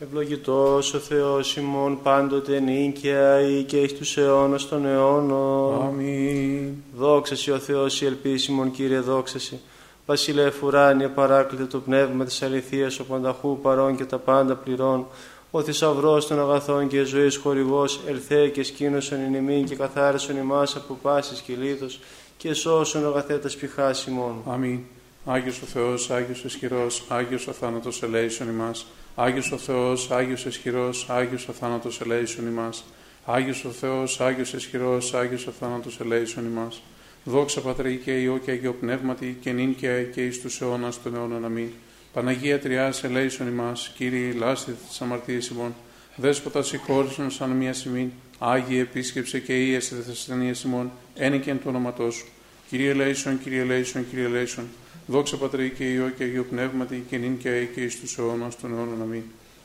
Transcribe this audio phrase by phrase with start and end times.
[0.00, 5.82] Ευλογητός ο Θεός ημών πάντοτε νίκαια ή και εις τους αιώνας των αιώνων.
[5.82, 6.74] Αμήν.
[6.96, 9.60] Δόξα Σοι ο Θεός η ελπίσιμον Κύριε δόξα Σοι.
[10.06, 15.06] Βασιλεύ ουράνιε παράκλητε το πνεύμα της αληθείας ο πανταχού παρών και τα πάντα πληρών.
[15.50, 20.76] Ο θησαυρός των αγαθών και ζωής χορηγός ελθέ και σκήνωσον εν ημίν και καθάρισον ημάς
[20.76, 22.00] από πάσης και λίθος
[22.36, 24.34] και σώσον αγαθέτας πηχάς ημών.
[24.46, 24.80] Αμήν.
[25.24, 28.86] Άγιος ο Θεός, Άγιος ισχυρός, Άγιος ο θάνατος ελέησον ημάς.
[29.20, 32.84] Άγιος ο Θεός, Άγιος ισχυρός, Άγιος ο θάνατος ελέησον ημάς.
[33.24, 36.82] Άγιος ο Θεός, Άγιος ισχυρός, Άγιος ο θάνατος ελέησον ημάς.
[37.24, 41.02] Δόξα Πατρί και Υιό και Αγίο Πνεύματι και νυν και αε και εις τους αιώνας
[41.02, 41.44] των αιώνων.
[41.44, 41.68] Αμήν.
[42.12, 45.74] Παναγία Τριάς ελέησον ημάς, Κύριε λάστη της αμαρτίας ημών.
[46.16, 52.14] Δέσποτα συγχώρησον σαν μία σημήν, Άγιε επίσκεψε και ίεσε δε ασθενείας ημών, ένικεν του όνοματός
[52.14, 52.26] σου.
[52.68, 54.64] Κύριε ελέησον, Κύριε ελέησον, Κύριε ελέησον.
[55.10, 58.58] Δόξα Πατρί και Υιό και Αγίο Πνεύματι και νυν και αε και εις τους αιώνας
[58.58, 59.02] των αιώνων.
[59.02, 59.22] Αμήν.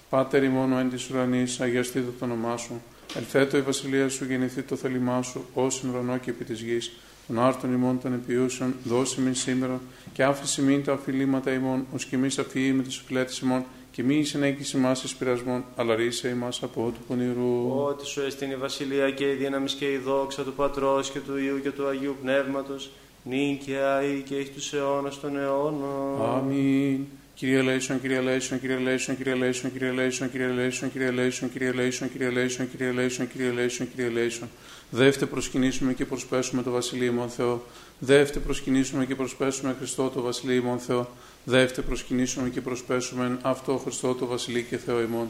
[0.10, 2.82] Πάτερ ημών εν της ουρανής, αγιαστήτω το όνομά σου.
[3.16, 6.92] Ελθέτω η βασιλεία σου, γεννηθεί το θέλημά σου, ως ουρανό και επί της γης.
[7.28, 9.82] Των άρτων ημών των επιούσεων, δώσε μην σήμερα
[10.14, 14.04] και άφησε μην τα αφιλήματα ημών, ως και εμείς αφιεί με τις οφειλέτε ημών, και
[14.04, 17.84] μη συνέχιση μα εις πειρασμών, αλλά ρίσε ημάς από του πονηρού.
[17.86, 21.38] Ότι σου έστειν η βασιλεία και η δύναμη και η δόξα του Πατρός και του
[21.38, 22.92] Υιού και του Αγίου Πνεύματος,
[23.24, 26.22] νυν και αεί και εις τους αιώνας των αιώνων.
[26.36, 27.06] Αμήν.
[27.36, 31.72] Κύριε ελέησον, Κύριε ελέησον, Κύριε ελέησον, Κύριε ελέησον, Κύριε ελέησον, Κύριε ελέησον, Κύριε ελέησον, Κύριε
[31.72, 34.50] ελέησον, Κύριε ελέησον, Κύριε ελέησον, Κύριε ελέησον, Κύριε ελέησον.
[34.90, 37.64] Δεύτε προσκυνήσωμεν και προσπέσωμεν τω Βασιλεί ημών Θεώ.
[38.00, 41.10] Δεύτε προσκυνήσωμεν και προσπέσωμεν Χριστώ τω Βασιλεί ημών Θεώ.
[41.44, 45.28] Δεύτε προσκυνήσωμεν και προσπέσωμεν αυτώ Χριστώ τω Βασιλεί και Θεώ ημών.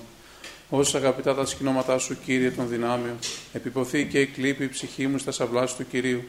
[0.70, 3.16] Ως αγαπητά τα σκηνώματά σου, Κύριε των δυνάμεων,
[3.54, 6.24] επιποθεί και εκλείπει η ψυχή μου στα σαυλά του Κυρίου.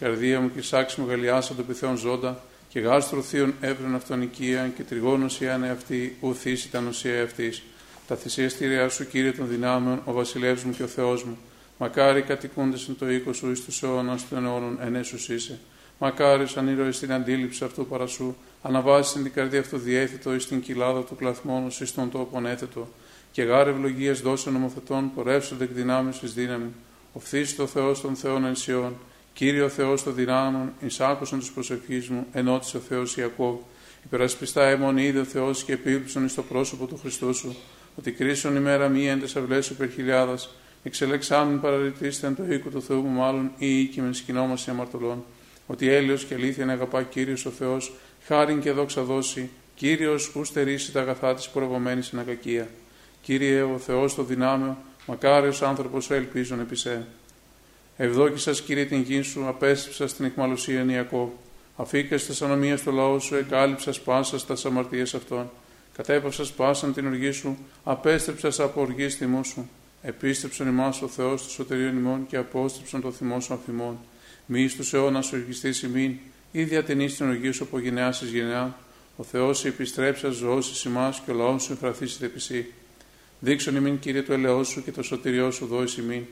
[0.00, 4.82] Καρδία μου και σάξη μου γαλιάσα των πυθέων ζώντα, και γάστρο θείων έβρεν αυτονικία και
[4.82, 7.62] τριγώνος ιάνε αυτή, ουθείς ήταν ουσία αυτής.
[8.06, 11.38] Τα θυσιαστήριά σου, Κύριε των δυνάμεων, ο βασιλεύς μου και ο Θεός μου.
[11.78, 15.58] Μακάρι κατοικούνται εν το οίκο σου, εις τους αιώνας των αιώνων ενέσους είσαι.
[15.98, 21.00] Μακάρι σαν ήρωες στην αντίληψη αυτού παρασού, αναβάζει την καρδία αυτού διέθετο εις την κοιλάδα
[21.00, 22.88] του κλαθμόνου, εις τον τόπο έθετο.
[23.32, 26.70] Και γάρε ευλογίε δώσε νομοθετών, πορεύσονται εκ δυνάμει ει δύναμη.
[27.12, 28.96] Οφθήσει το Θεός των Θεών ενσιών.
[29.32, 33.56] Κύριο Θεός των δυνάμων, εισάκουσαν τους προσευχή μου, ενώτησε ο Θεός Ιακώβ.
[34.04, 37.56] Υπερασπιστά αιμον είδε ο Θεός και επίπληψον εις το πρόσωπο του Χριστού σου,
[37.98, 40.38] ότι κρίσον ημέρα μία εν τεσσαυλέ υπερχιλιάδα,
[40.82, 45.24] εξελεξάμουν παραρριτήστε εν το οίκο του Θεού μου, μάλλον ή οίκη με σκηνόμαση αμαρτωλών.
[45.66, 47.92] Ότι έλεος και αλήθεια να αγαπά κύριος ο Θεός,
[48.26, 52.68] χάριν και δόξα δώσει, κύριος ου στερήσει τα αγαθά της προηγωμένη στην ακακία.
[53.22, 57.06] Κύριε ο Θεός το δυνάμεο, μακάριος άνθρωπος ελπίζον επί σε.
[58.02, 61.28] Ευδόκησα, κύριε, την γη σου, απέστρεψα στην εχμαλωσία Ιακώβ.
[61.76, 65.50] Αφήκα στα ανομία στο λαό σου, εκάλυψα πάσα στα αμαρτίε αυτών.
[65.96, 69.68] Κατέπασα πάσαν την οργή σου, απέστρεψα από οργή θυμό σου.
[70.02, 73.98] Επίστρεψον ημάς ο Θεός του σωτερίων ημών και απόστρεψον το θυμό σου αφημών.
[74.46, 76.14] Μη στου αιώνας σου οργιστή ημίν,
[76.52, 78.78] ή διατενείς την οργή σου από γενεάς εις γενεά.
[79.16, 82.72] Ο Θεός σε επιστρέψα ζωώσεις ημάς και ο λαός σου εφραθήσεται επισή.
[83.40, 86.22] Δείξον ημίν, κύριε, το ελαιό σου και το σωτηριό σου δώσει ημίν.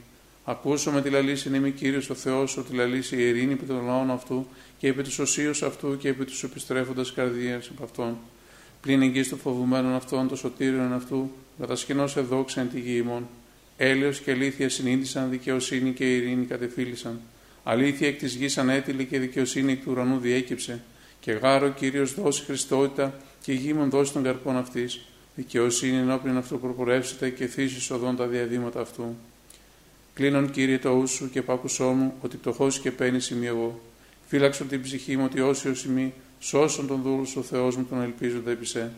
[0.51, 4.11] Ακούσω με τη λαλήση είμαι κύριος ο Θεός, ότι λαλήσει η ειρήνη επί των λαών
[4.11, 4.47] αυτού
[4.79, 8.17] και επί τους οσίους αυτού και επί τους επιστρέφοντας καρδίας από αυτόν.
[8.81, 13.29] Πλην εγγύς του φοβουμένων αυτών, το σωτήριον αυτού, κατασκηνώ σε δόξα εν τη γη ημών.
[13.77, 17.21] Έλεος και αλήθεια συνείδησαν, δικαιοσύνη και ειρήνη κατεφίλησαν.
[17.65, 20.81] Αλήθεια εκ της γης ανέτειλε και δικαιοσύνη εκ του ουρανού διέκυψε.
[21.21, 25.01] Και γάρο κύριος δώσει Χριστότητα και γήμον δώσει των καρπών αυτής.
[25.35, 29.17] Δικαιοσύνη ενώπιον αυτού προπορεύσετε και θύσει οδόν τα διαδήματα αυτού.
[30.19, 33.81] Κλείνον κύριε το ούσου και πάκουσό μου, ότι πτωχός και παίρνει ημί εγώ.
[34.27, 38.03] Φύλαξον την ψυχή μου, ότι όσοι ω ημί, σώσον τον δούλο ο Θεός μου τον
[38.03, 38.93] ελπίζοντα επί σε.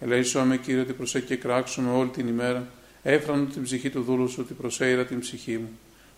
[0.00, 2.68] Ελέησό με κύριε ότι προσέχει και κράξουμε όλη την ημέρα,
[3.02, 5.70] έφρανον την ψυχή του δούλου σου, ότι προσέειρα την ψυχή μου.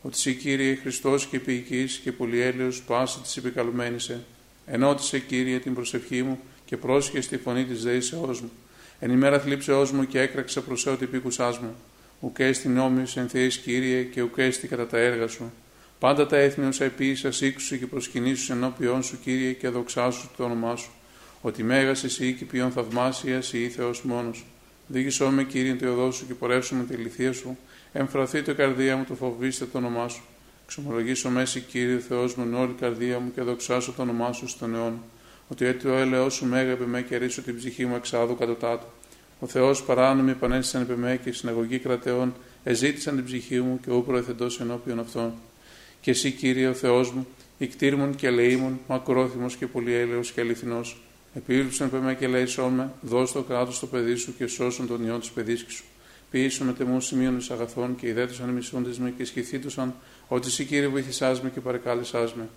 [0.03, 4.25] Ότι σύ κύριε Χριστός και ποιητής και πολυέλαιο πάσα της επικαλουμένησε.
[4.67, 8.51] Ενώτησε κύριε την προσευχή μου και πρόσχε στη φωνή της δέησεώ μου.
[8.99, 11.75] Εν ημέρα θλίψεώς μου και έκραξα προσέω την μου
[12.21, 15.53] ουκέστη νόμιο εν Θεής Κύριε και ουκέστη κατά τα έργα σου.
[15.99, 20.77] Πάντα τα έθνη όσα επίησα σήκουσου και προσκυνήσου ενώπιον σου Κύριε και δοξάσου το όνομά
[20.77, 20.91] σου.
[21.41, 24.45] Ότι μέγας εσύ και ποιον θαυμάσια ή Θεός μόνος.
[24.87, 27.59] Δίγησό με Κύριε το οδό σου και πορεύσου με τη λυθία σου.
[27.93, 30.23] Εμφραθεί το καρδία μου το φοβήστε το όνομά σου.
[30.67, 34.99] Ξομολογήσω μέση Κύριε Θεός μου όλη καρδία μου και δοξάσω το όνομά σου στον αιώνα.
[35.49, 38.87] Ότι έτσι ο έλεος σου μέγα με και ρίσω την ψυχή μου εξάδου κατωτάτου.
[39.41, 42.35] Ο Θεός παράνομοι επανέστησαν επί με και συναγωγή κρατεών
[42.65, 45.33] εζήτησαν την ψυχή μου και ού προεθεντό ενώπιον αυτών.
[46.01, 47.27] Και εσύ, κύριε ο Θεός μου,
[47.59, 51.03] ικτήρμον και ελεήμων, μακρόθυμος και πολυέλεος και αληθινός,
[51.35, 52.47] επίβλεψαν επί με και λέει
[52.77, 55.85] με, δώσ' το κράτος στο παιδί σου και σώσον τον ιό της παιδίσκη σου.
[56.31, 59.95] Ποίησον μετ' εμού σημείον εις αγαθόν και ιδέτωσαν οι μισούντές με και αισχυνθήτωσαν
[60.29, 62.49] ότι συ Κύριε εβοήθησάς μοι και παρεκάλεσάς με.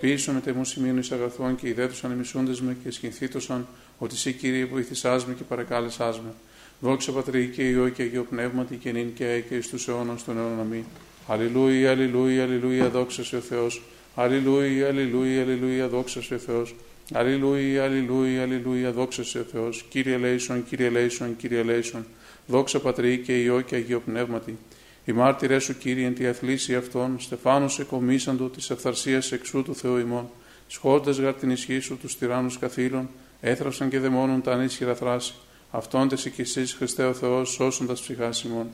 [0.00, 3.66] Ποίησον μετ' εμού σημείον εις αγαθόν και ιδέτωσαν οι μισούντές με και αισχυνθήτωσαν
[4.02, 6.32] ότι συ Κύριε εβοήθησάς μοι και παρεκάλεσάς με.
[6.80, 10.16] Δόξα Πατρί και Υιώ και Αγίω Πνεύματι και νυν και αεί και εις τους αιώνας
[10.26, 10.84] των αιώνων αμήν.
[11.26, 13.82] Αλληλούια, αλληλούια, αλληλούια, δόξα σε ο Θεός.
[14.14, 16.74] Αλληλούια, αλληλούια, αλληλούια, δόξα σε ο Θεός.
[17.12, 19.84] Αλληλούια, αλληλούια, αλληλούια, δόξα σε ο Θεός.
[19.88, 22.06] Κύριε ελέησον, Κύριε ελέησον, Κύριε ελέησον.
[22.46, 24.58] Δόξα πατρί και ιό και αγιο πνεύματι.
[25.04, 29.96] Οι μάρτυρές σου, κύριε, εν τη αθλήση αυτών, στεφάνου εκομίσαντο της ευθαρσία εξού του Θεού
[29.96, 30.30] ημών.
[30.66, 33.08] Σχόντα γαρ την ισχύ σου τους τυράννους καθήλων,
[33.40, 35.34] έθραυσαν και δαιμόνων τα ανίσχυρα θράση.
[35.70, 38.66] Αυτόν τες και εσείς, Χριστέ ο Θεός, σώσοντα ψυχάς ημών.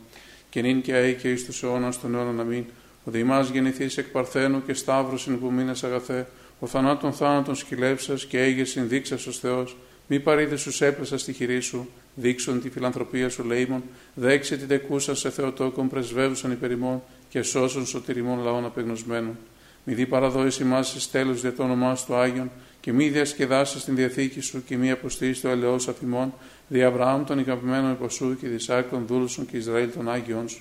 [0.50, 2.64] Και νυν και αεί και εις τους αιώνας των αιώνων αμήν.
[3.04, 5.16] Ο Δημάς γεννηθείς εκ Παρθένου και Σταύρου
[5.58, 6.26] εν αγαθέ,
[6.58, 9.76] ο θανάτων θάνατον σκυλεύσα και έγε συνδείξα ως Θεός.
[10.06, 13.82] Μη παρήδε σου έπεσα στη χειρή σου, δείξον τη φιλανθρωπία σου λέιμον,
[14.14, 19.38] δέξε την τεκούσας σε Θεοτόκον πρεσβεύουσαν υπερημών και σώσον σωτηριμών λαών απεγνωσμένων.
[19.84, 22.50] Μη δει παραδόηση μας εις τέλος για το όνομά του Άγιον,
[22.86, 26.32] και μη διασκεδάσεις την διαθήκη σου και μη αποστήσει το ελαιό αφημών
[26.68, 30.60] δι' Αβραάμ των ικαπημένων υποσού και δι' των δούλων και Ισραήλ των Άγιων σου.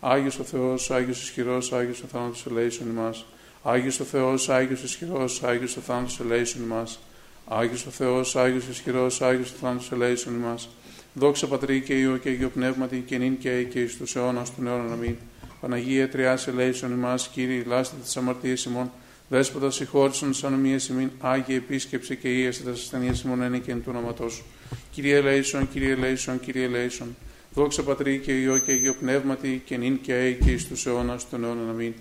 [0.00, 3.24] Άγιος ο Θεός, Άγιος ισχυρός, Άγιος ο θάνατος ελέησον ημάς.
[3.62, 6.98] Άγιος ο Θεός, Άγιος ισχυρός, Άγιος ο θάνατος ελέησον ημάς.
[7.46, 10.68] Άγιος ο Θεός, Άγιος ισχυρός, Άγιος ο θάνατος ελέησον ημάς.
[11.14, 14.54] Δόξα πατρί και ιό και αγιο πνεύματι και νυν και αί και εις τους αιώνας
[14.54, 15.16] του νέο να μην.
[15.60, 18.90] Παναγία τριά ελέησον ημάς, κύριε, λάστη της αμαρτίας ημών
[19.32, 23.82] Δέσποτα συγχώρησον τις ανομίες ημών, Άγιε επίσκεψη και ίεστε τα ασθενείες ημών είναι και εν
[23.82, 24.44] του όνοματός σου.
[24.90, 27.16] Κύριε ελέησον, Κύριε ελέησον, Κύριε ελέησον.
[27.54, 31.28] Δόξα Πατρί και Υιό και Αγίο Πνεύματι και νυν και αεί και εις τους αιώνας
[31.28, 31.92] των αιώνων αμήν.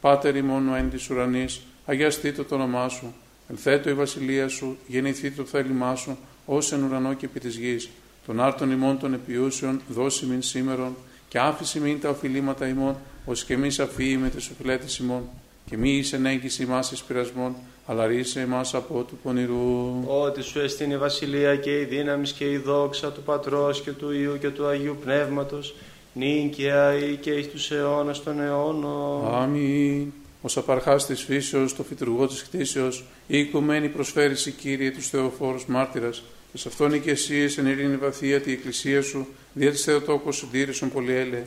[0.00, 3.14] Πάτερ ημών εν της ουρανής, αγιαστήτω το όνομά σου,
[3.50, 7.88] ελθέτω η βασιλεία σου, γεννηθεί το θέλημά σου, ως εν ουρανό και επί της γης.
[8.26, 10.96] Τον άρτον ημών των επιούσεων δώσει μην σήμερον
[11.28, 15.22] και άφηση μην τα οφειλήματα ημών, ως και εμείς αφήει με τις οφειλέτες ημών.
[15.70, 17.54] Και μη εις ενέγγιση ημάς εις πειρασμών,
[17.86, 20.04] αλλά ρίσε εμάς από του πονηρού.
[20.06, 24.12] Ότι σου εστίν η βασιλεία και η δύναμη και η δόξα του Πατρός και του
[24.12, 25.74] Υιού και του Αγίου Πνεύματος,
[26.12, 29.34] νυν και αεί και εις τους αιώνας των αιώνων.
[29.34, 30.12] Αμήν.
[30.42, 35.66] Ως απαρχάς της φύσεως, τω φυτουργώ της κτίσεως, η οικουμένη προσφέρει σοι Κύριε τους Θεοφόρους
[35.66, 36.22] μάρτυρας,
[36.52, 41.42] ταις αυτών ικεσίαις εν ειρήνη βαθεία την Εκκλησίαν σου, δια της Θεοτόκου συντήρησον πολυέλεε.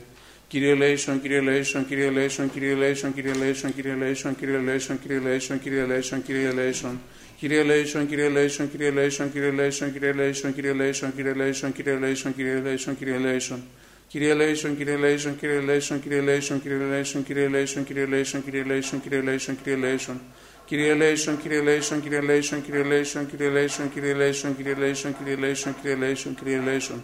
[0.50, 5.18] Κύριε ελέησον, Κύριε Λέισον, Κύριε Λέισον, Κύριε Λέισον, Κύριε Λέισον, Κύριε Λέισον, Κύριε Λέισον, Κύριε
[5.20, 7.00] Λέισον, Κύριε Λέισον, Κύριε Λέισον.
[7.40, 11.94] Κύριε Λέισον, Κύριε Λέισον, Κύριε Λέισον, Κύριε Λέισον, Κύριε Λέισον, Κύριε Λέισον, Κύριε Λέισον, Κύριε
[11.94, 13.62] Λέισον, Κύριε Λέισον, Κύριε Λέισον.
[14.08, 18.64] Κύριε ελέησον, Κύριε Λέισον, Κύριε Λέισον, Κύριε Λέισον, Κύριε Λέισον, Κύριε Λέισον, Κύριε Λέισον, Κύριε
[18.64, 20.20] Λέισον, Κύριε Λέισον, Κύριε Λέισον.
[20.66, 25.34] Κύριε Λέισον, Κύριε Λέισον, Κύριε Λέισον, Κύριε Λέισον, Κύριε Λέισον, Κύριε Λέισον, Κύριε Λέισον, Κύριε
[25.36, 27.02] Λέισον, Κύριε Λέισον, Κύριε Λέισον.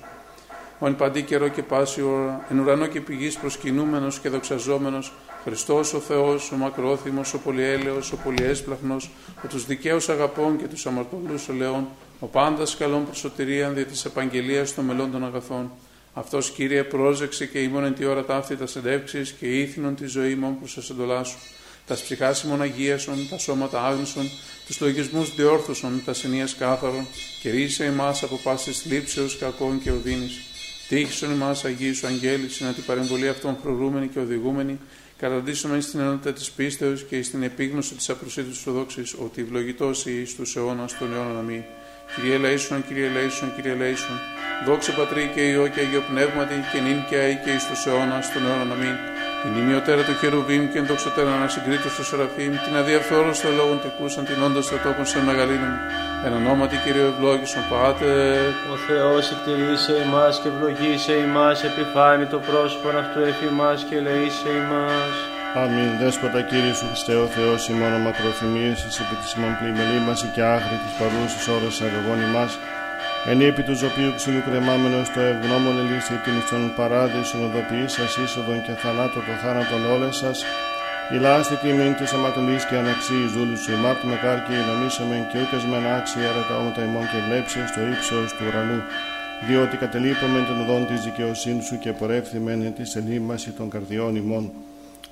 [0.79, 5.13] Ο εν παντί καιρώ και πάση ώρα, εν ουρανώ και επί γης προσκυνούμενος και δοξαζόμενος,
[5.45, 9.11] Χριστός ο Θεός, ο μακρόθυμος, ο πολυέλεος, ο πολυέσπλαχνος,
[9.45, 11.89] ο τους δικαίους αγαπών και τους αμαρτωλούς ελεών,
[12.21, 15.71] ο πάντας καλών προσωτηρίαν δια της επαγγελίας των μελών των αγαθών.
[16.15, 20.35] Αυτός Κύριε πρόσεξε και ημών εν τη ώρα ταύτη τας συντεύξεις και ήθινον τη ζωή
[20.35, 21.39] μου προς σας εντολάσου.
[21.87, 24.31] Τας ψυχάς ημών αγίασον, τα σώματα άγνωσον,
[24.67, 27.07] τους λογισμούς διόρθωσον, τας συνείας κάθαρον
[27.43, 30.46] και ρίσε εμάς από πάσης θλίψεως κακών και οδύνης.
[30.89, 34.79] Τύχησον εμά, Αγίου Σου Αγγέλη, να την παρεμβολή αυτών προηγούμενη και οδηγούμενη,
[35.19, 40.25] καταντήσουμε στην ενότητα της πίστεως και στην επίγνωση της απροσίτου του δόξη, ότι ευλογητός ή
[40.27, 41.65] στου αιώνας των αιώνων αμή.
[42.15, 44.19] Κυρία Λαίσον, κυρία Λαίσον, κυρία Λαίσον,
[44.67, 48.47] δόξα πατρί και ιό και αγιο πνεύματι, και νυν και και εις τους αιώνας των
[48.47, 49.16] αιώνων.
[49.47, 54.69] Την ημιωτέρα του Χερουβίμ και ενδοξωτέρα ανασυγκρίτω του Σεραφείμ, την αδιαφθόρωστο λόγων τεκούσαν την όντως
[54.71, 55.75] των τόπο σε μεγαλύνων.
[56.25, 58.09] Εν ονόματι κύριο ευλόγησον πάτε.
[58.75, 64.51] Ο Θεός εκτελήσε εμάς και ευλογήσε εμά, επιφάνει το πρόσωπο αυτού εφημά και λέει σε
[64.61, 64.89] εμά.
[65.63, 70.01] Αμήν, δέσποτα κύριε σου Χριστέ, ο Θεός, η μόνο μακροθυμίε σα, επί της ημών πλημελή
[70.07, 72.53] μας και άχρη της παρούσης ώρας αγωγών μας
[73.31, 78.63] εν επί του ζωπίου ξυλού κρεμάμενος το ευγνώμων ελίστη την στον παράδεισον οδοποιής σας είσοδον
[78.67, 80.39] και θανάτω το θάνατον όλες σας,
[81.15, 85.79] Ηλάστε τιμήν της αματολής και αναξίης δούλου σου, ημάρτου με κάρκη νομίσαμεν και ούκες με
[85.97, 88.81] άξια άρα τα όματα ημών και βλέψεις στο ύψος του ουρανού,
[89.47, 94.45] διότι κατελείπαμε τον οδόν της δικαιοσύνης σου και πορεύθυμεν της ελίμαση των καρδιών ημών.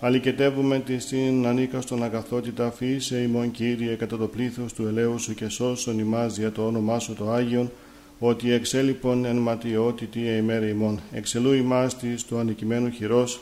[0.01, 5.49] Αλικετεύουμε της στην ανίκαστον αγαθότητα αφήσε ημών Κύριε κατά το πλήθος του ελαίου σου και
[5.49, 7.71] σώσον ημάς για το όνομά σου το Άγιον,
[8.19, 11.01] ότι εξέλιπον εν ματιότητη ημέρα ημών.
[11.13, 13.41] Εξελού ημάς της του ανικημένου χειρός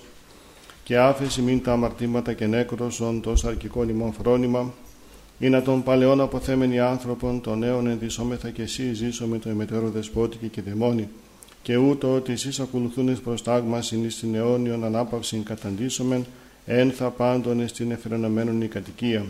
[0.85, 4.73] και άφεση μην τα αμαρτήματα και νέκροσον το σαρκικό ημών φρόνημα,
[5.38, 10.49] ή να τον παλαιόν αποθέμενοι άνθρωπον, των νέων ενδυσόμεθα και εσύ ζήσομη το ημετέρω δεσπότικη
[10.49, 11.09] και δαιμόνι,
[11.62, 16.26] και ούτω ότι εσείς ακολουθούν εις προστάγμασιν εις την αιώνιον ανάπαυσιν καταντήσομεν,
[16.67, 19.25] εν θα πάντων στην εφρενωμένον η κατοικία.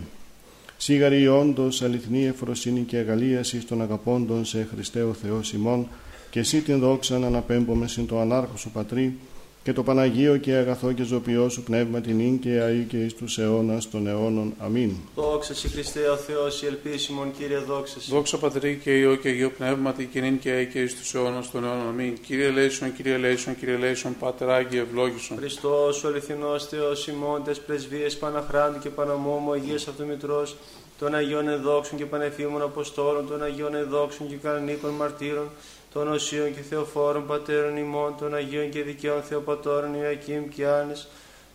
[0.83, 5.87] Σίγαρη όντως αληθινή εφροσύνη και αγαλίαση των αγαπώντων σε Χριστέ ο Θεός ημών,
[6.29, 9.17] και εσύ την δόξα να αναπέμπομαι συν το ανάρχο σου πατρί,
[9.63, 13.13] και το Παναγίο και αγαθό και ζωπιό σου πνεύμα την ίν και αή και εις
[13.13, 14.53] τους αιώνας των αιώνων.
[14.57, 14.91] Αμήν.
[15.15, 18.13] Δόξα σε Χριστέ ο Θεός, η ελπίσιμον Κύριε δόξα σε.
[18.13, 21.51] Δόξα Πατρί και Υιό και Αγίο Πνεύματι και νυν και αή και εις τους αιώνας
[21.51, 21.87] των αιώνων.
[21.87, 22.17] Αμήν.
[22.25, 25.37] Κύριε Λέησον, Κύριε Λέησον, Κύριε Λέησον, Πάτερ Άγιε ευλόγησον.
[25.37, 30.55] Χριστός ο αληθινός Θεός ημών, τες πρεσβείες Παναχράντου και Παναμόμου Αγίας Αυτομητρός,
[30.99, 35.49] των Αγίων Εδόξων και Πανεφήμων Αποστόλων, των Αγίων Εδόξων και Κανονίκων Μαρτύρων,
[35.93, 41.07] των Οσίων και Θεοφόρων Πατέρων ημών, των Αγίων και Δικαίων Θεοπατώρων Ιακήμ και Άνης,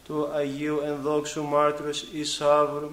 [0.07, 2.91] του Αγίου Ενδόξου Μάρτυρος Ισάβρου,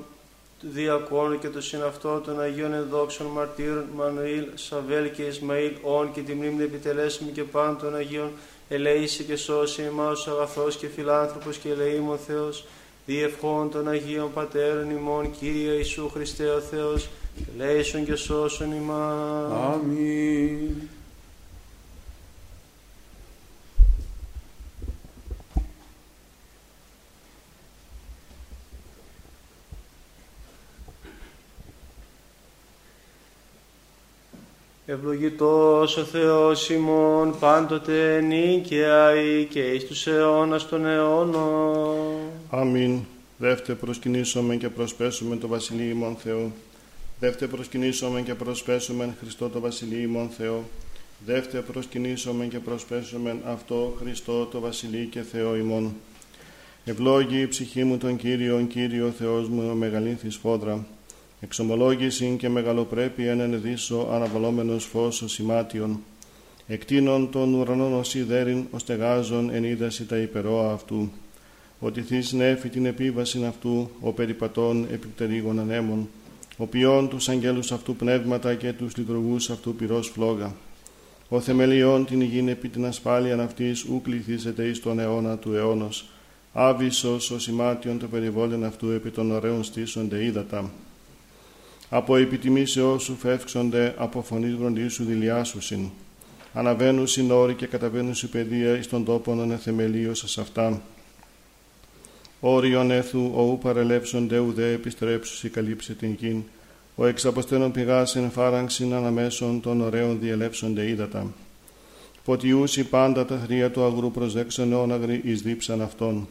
[0.60, 6.22] του Διακόνου και του συναυτών των Αγίων Ενδόξων Μαρτύρων Μανουήλ, Σαβέλ και Ισμαήλ, όν και
[6.22, 8.32] τη μνήμη επιτελέσουμε και πάντων των Αγίων,
[8.70, 12.66] ελέησε και σώσει εμάς αγαθός και φιλάνθρωπος και ελεήμων Θεός,
[13.06, 17.10] διευχών των Αγίων Πατέρων ημών, Κύριε Ιησού Χριστέ ο Θεός,
[17.54, 19.52] ελέησον και σώσον ημάς.
[19.52, 20.90] Αμήν.
[34.88, 39.12] Ευλογητός ο Θεός ημών πάντοτε νίκαια
[39.50, 42.18] και εις τους αιώνας των αιώνων.
[42.50, 43.00] Αμήν.
[43.38, 46.52] Δεύτε προσκυνήσομεν και προσπέσουμε το Βασιλείο ημών Θεό.
[47.20, 50.64] Δεύτε προσκυνήσομεν και προσπέσουμε Χριστό το Βασιλείο ημών Θεό.
[51.26, 55.96] Δεύτε προσκυνήσομεν και προσπέσουμε αυτό Χριστό το Βασιλείο και Θεό ημών.
[56.86, 60.86] Ευλόγη η ψυχή μου τον Κύριον, Κύριο Θεός μου, ο μεγαλύνθης φόδρα.
[61.40, 66.00] Εξομολόγηση και μεγαλοπρέπεια εν δίσο αναβαλόμενος φως ο σημάτιον.
[66.68, 71.12] Εκτείνων των ουρανών ως ιδέριν, ως τεγάζων εν είδαση τα υπερόα αυτού.
[71.80, 76.10] Ότι θείς νέφη την επίβαση αυτού, ο περιπατών επιπτερίγων ανέμων,
[76.58, 80.56] ο ποιόν τους αγγέλους αυτού πνεύματα και τους λειτουργούς αυτού πυρός φλόγα.
[81.30, 86.06] Ο θεμελιών την υγιήν επί την ασφάλεια αυτής ου κληθήσεται εις τον αιώνα του αιώνος.
[86.54, 90.72] Άβυσος ο σημάτιον το περιβόλεν αυτού επί των ωραίων στήσονται ύδατα.
[91.90, 95.90] Από επιτιμήσεώς σου φεύξονται, από φωνής βροντίσου δηλιάσουσιν.
[96.54, 100.82] Αναβαίνουν όροι και καταβαίνουν η παιδεία εις τον τόπον ανεθεμελίωσα σε αυτά.
[102.40, 106.44] Όριον έθου, οού παρελεύσονται ουδέ επιστρέψουσι καλύψε την γην.
[106.96, 111.34] Ο εξαποστένων πηγάσιν φάραγξιν αναμέσων των ωραίων διελεύσονται ύδατα.
[112.26, 116.28] Ποτιούσι πάντα τα θρία του αγρού προσέξαν όναγροι εις δίψαν αυτών.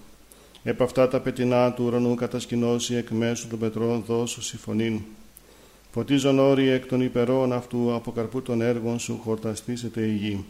[0.63, 5.01] Επ' αυτά τα πετεινά του ουρανού κατασκηνώσει εκ μέσου των πετρών δώσου συμφωνήν.
[5.95, 10.45] Φωτίζον όροι εκ των υπερών αυτού από καρπού των έργων σου χορταστήσετε η γη.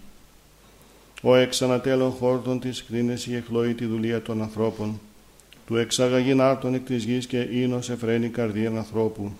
[1.22, 5.00] Ο εξ ανατέλων χόρτων της κρίνες η εχλώη τη δουλεία των ανθρώπων.
[5.66, 9.32] Του εξαγαγήν άρτων εκ της γης και ίνος εφραίνει καρδίαν ανθρώπου.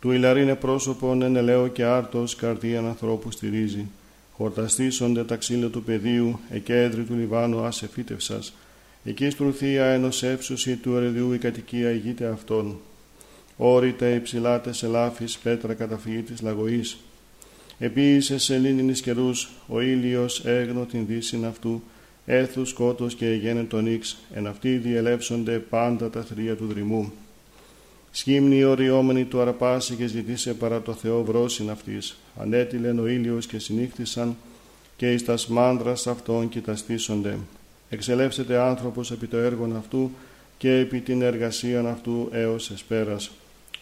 [0.00, 3.86] Του ηλαρίνε πρόσωπον εν ελαίο και άρτος καρδίαν ανθρώπου στηρίζει.
[4.36, 8.52] Χορταστήσονται τα ξύλα του πεδίου, εκέντρη του Λιβάνου άσε φύτευσας.
[9.04, 12.76] Εκεί στρουθία ενός έψουση του ερεδιού η κατοικία ηγείται αυτών
[13.56, 16.96] όρητα υψηλάτες ελάφης πέτρα καταφυγή της λαγωής.
[17.78, 21.82] Επίησε σε λίνινης καιρούς, ο ήλιος έγνο την δύση αυτού,
[22.26, 27.12] έθου σκότος και εγένε τον ίξ, εν αυτοί διελεύσονται πάντα τα θρία του δρυμού.
[28.10, 32.16] Σχήμνη οριόμενη του αρπάσει και ζητήσε παρά το Θεό βρόσιν αυτής.
[32.40, 34.36] Ανέτειλεν ο ήλιος και συνήχθησαν
[34.96, 37.38] και εις τας μάνδρας αυτών κοιταστήσονται.
[37.88, 40.10] Εξελεύσεται άνθρωπος επί το έργον αυτού
[40.58, 43.30] και επί την εργασία αυτού έως εσπέρας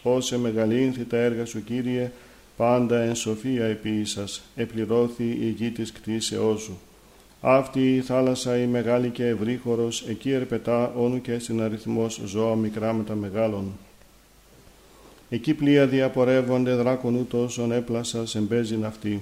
[0.03, 2.11] όσε μεγαλύνθη τα έργα σου Κύριε,
[2.57, 6.79] πάντα εν σοφία επίησας, επληρώθη η γη της κτήσεώς σου.
[7.41, 12.93] Αυτή η θάλασσα η μεγάλη και ευρύχωρος, εκεί ερπετά όνου και στην αριθμός ζώα μικρά
[12.93, 13.71] με τα μεγάλων.
[15.29, 19.21] Εκεί πλοία διαπορεύονται δράκον ούτωσον έπλασας εμπέζειν αυτή.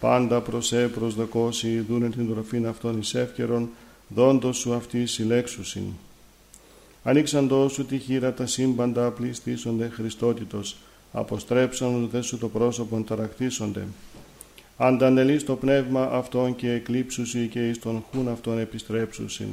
[0.00, 3.68] Πάντα προσέ προσδοκώσει δούνε την τροφήν αυτών εις εύκαιρον,
[4.08, 5.84] δόντος σου αυτή συλλέξουσιν.
[7.08, 10.76] Ανοίξαντό σου τη χείρα τα σύμπαντα πληστήσονται Χριστότητος,
[11.12, 13.84] αποστρέψαν δε σου το πρόσωπον ταρακτήσονται.
[14.76, 19.46] Αντανελείς το πνεύμα αυτών και εκλείψουσι και εις τον χούν αυτών επιστρέψουσιν.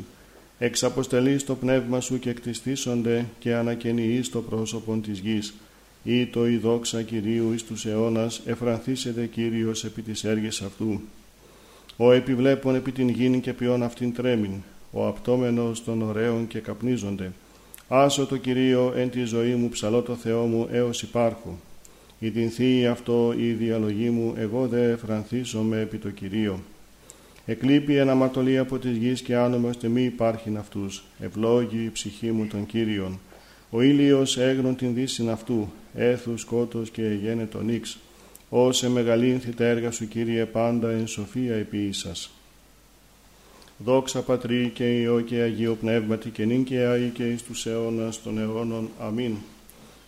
[0.58, 5.54] Εξαποστελείς το πνεύμα σου και εκτιστήσονται και ανακαινιείς το πρόσωπον της γης.
[6.04, 11.02] Ή το η δόξα Κυρίου εις τους αιώνας εφρανθήσεται Κύριος επί της έργης αυτού.
[11.98, 14.54] Ο επιβλέπων επί την γήνη και ποιόν αυτήν τρέμην,
[14.92, 17.32] ο απτόμενος των ωραίων και καπνίζονται.
[17.88, 21.60] Άσο το Κυρίο εν τη ζωή μου ψαλώ το Θεό μου έως υπάρχω.
[22.20, 26.60] Η την θύη αυτό η διαλογή μου εγώ δε εφρανθίζομαι επί το Κυρίο.
[27.46, 31.04] Εκλείπει αναμαρτωλή από της γης και άνομα ώστε μη υπάρχει αυτούς.
[31.20, 33.20] Ευλόγη η ψυχή μου των κύριων.
[33.70, 37.98] Ο ήλιος έγνων την δύση αυτού, έθους σκότος και γένε τον ύξ.
[38.50, 42.32] Όσε μεγαλύνθη τα έργα σου, κύριε, πάντα εν σοφία επί σας.
[43.78, 48.22] Δόξα Πατρί και Υιό και Αγίο Πνεύματι και νυν και αή και εις τους αιώνας
[48.22, 48.90] των αιώνων.
[49.00, 49.36] Αμήν.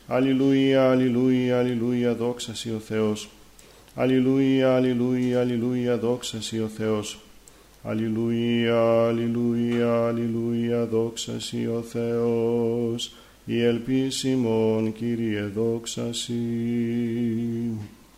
[0.08, 3.30] Αλληλούια, αλληλούια, αλληλούια, δόξα Σοι ο Θεός.
[3.96, 7.20] Αλληλούια, αλληλούια, αλληλούια, δόξα Σοι ο Θεός.
[7.84, 13.14] Αλληλούια, αλληλούια, αλληλούια, δόξα Σοι ο Θεός.
[13.46, 16.34] Η ελπίσιμον, Κύριε, δόξα Σοι.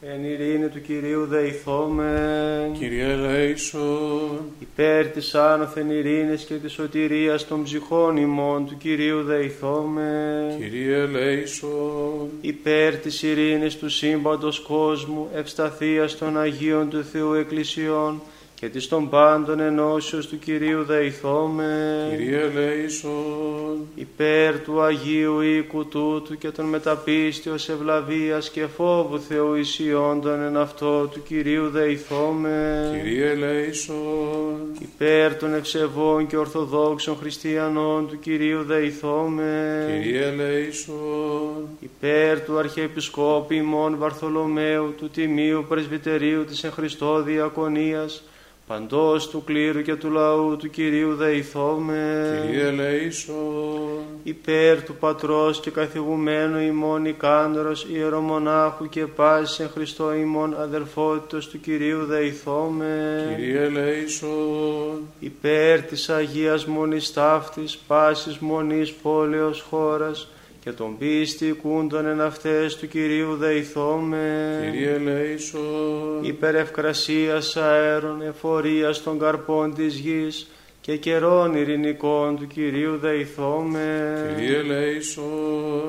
[0.02, 2.74] Εν ειρήνη του Κυρίου δεηθόμεν.
[2.74, 4.40] Κύριε ελέησον.
[4.60, 10.58] Υπέρ της άνωθεν ειρήνης και της σωτηρίας των ψυχών ημών του Κυρίου δεηθόμεν.
[10.58, 12.30] Κύριε ελέησον.
[12.42, 18.22] Υπέρ της ειρήνης του σύμπαντος κόσμου, ευσταθίας των Αγίων του Θεού Εκκλησιών,
[18.60, 22.08] και της των πάντων ενώσεως του Κυρίου δεηθώμε.
[22.10, 23.88] Κύριε ελέησον.
[23.96, 31.08] Υπέρ του Αγίου οίκου τούτου και των μεταπίστεως ευλαβίας και φόβου Θεού ισιόντων εν αυτό
[31.08, 33.00] του Κυρίου δεηθώμε.
[33.04, 34.58] Κύριε ελέησον.
[34.80, 39.86] Υπέρ των ευσεβών και ορθοδόξων χριστιανών του Κυρίου δεηθώμε.
[40.02, 41.68] Κύριε ελέησον.
[41.80, 48.24] Υπέρ του Αρχιεπισκόπη ημών Βαρθολομαίου του Τιμίου Πρεσβυτερίου της εν Χριστώ Διακονίας
[48.68, 52.42] παντός του κλήρου και του λαού του Κυρίου δεηθώμε.
[52.46, 54.04] Κύριε ελέησον.
[54.24, 61.60] Υπέρ του Πατρός και καθηγουμένου ημών Ικάνδρος ιερομονάχου και πάσης εν Χριστώ ημών αδελφότητος του
[61.60, 63.36] Κυρίου δεηθώμε.
[63.38, 65.02] Κύριε ελέησον.
[65.20, 70.28] Υπέρ της Αγίας Μονής Ταύτης, πάσης Μονής πόλεως χώρας,
[70.68, 74.60] και τον πίστη κούντον εν αυτές του Κυρίου δεηθώμε.
[74.72, 76.20] Κύριε ελέησον.
[76.22, 84.34] Υπέρ ευκρασίας αέρων, εφορίας των καρπών της γης και καιρών ειρηνικών του Κυρίου δεηθώμε.
[84.38, 85.26] Κύριε ελέησον.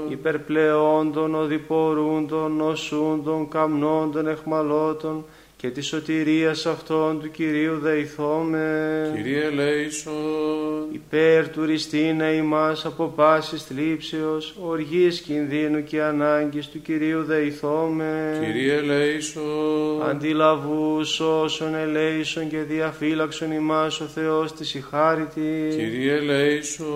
[0.08, 5.24] Υπέρ πλεόντων, οδηπορούντων, νοσούντων, καμνόντων, εχμαλώτων,
[5.60, 9.12] και τη σωτηρίας αυτών του Κυρίου δεηθώμε.
[9.14, 10.14] Κύριε ελέησον.
[10.92, 18.40] Υπέρ του ριστίνα ημάς από πάσης θλίψεως, οργής κινδύνου και ανάγκης του Κυρίου δεηθώμε.
[18.44, 20.02] Κύριε ελέησον.
[20.08, 25.68] Αντιλαβούς όσων ελέησον και διαφύλαξον ημάς ο Θεός της ηχάρητη.
[25.70, 26.86] Κύριε ελέησον.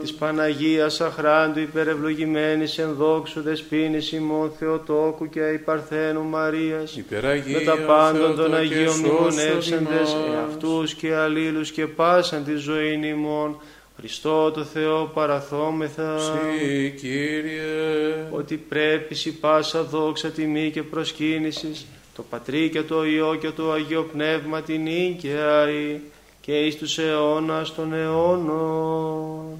[0.00, 6.96] Της Παναγίας αχράντου υπερευλογημένης εν δόξου δεσπίνης ημών Θεοτόκου και υπαρθένου Μαρίας.
[6.96, 10.16] Υπεραγία με τα πάντων των Θεοτόκε, Αγίων σώσον μνημονεύσαντες ημάς.
[10.34, 13.60] εαυτούς και αλλήλους και πάσαν τη ζωή ημών.
[13.98, 16.18] Χριστό το Θεό παραθόμεθα.
[16.18, 18.26] Συ, Κύριε.
[18.30, 23.72] Ότι πρέπει σι πάσα δόξα τιμή και προσκύνησης το Πατρί και το Υιό και το
[23.72, 24.86] Αγίο Πνεύμα την
[25.18, 26.00] και αή
[26.40, 29.58] και εις τους αιώνας των αιώνων.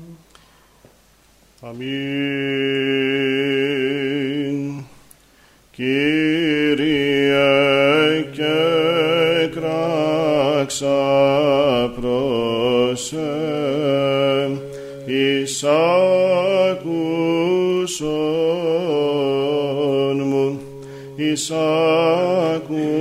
[1.60, 1.90] Αμήν.
[5.72, 6.79] Κύριε
[10.70, 13.30] κράξα προσε
[15.06, 15.64] εις
[16.70, 16.98] άκουσον
[20.22, 20.60] μου,
[21.16, 21.50] εις
[22.54, 23.00] άκουσον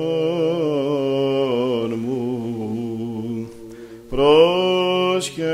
[2.06, 3.50] μου.
[4.10, 5.50] Πρόσχες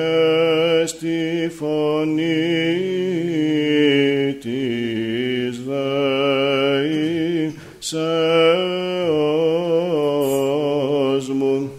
[0.90, 2.24] στη φωνή
[4.42, 5.62] της
[7.80, 8.00] δεήσεως
[11.30, 11.72] μου.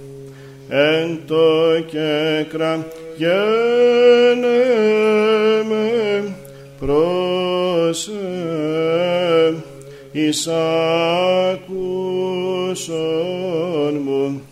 [0.68, 2.46] Εν το και
[3.16, 4.58] γένε
[5.68, 6.34] με
[6.78, 8.12] προσε
[10.26, 10.48] εις
[11.48, 11.84] άκουσον
[14.04, 14.42] μου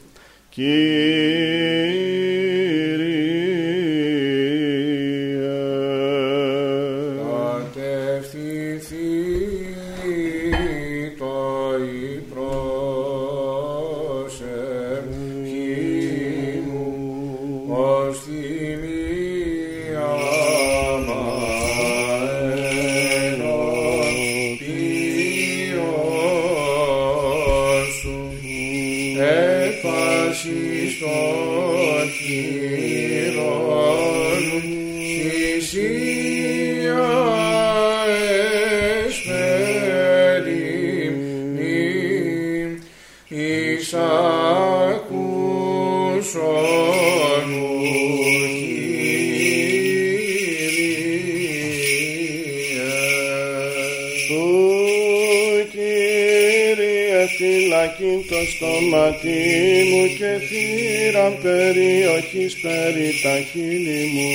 [58.57, 59.43] στόματι
[59.91, 64.31] μου και θύραν περιοχής περί τα χείλη μου.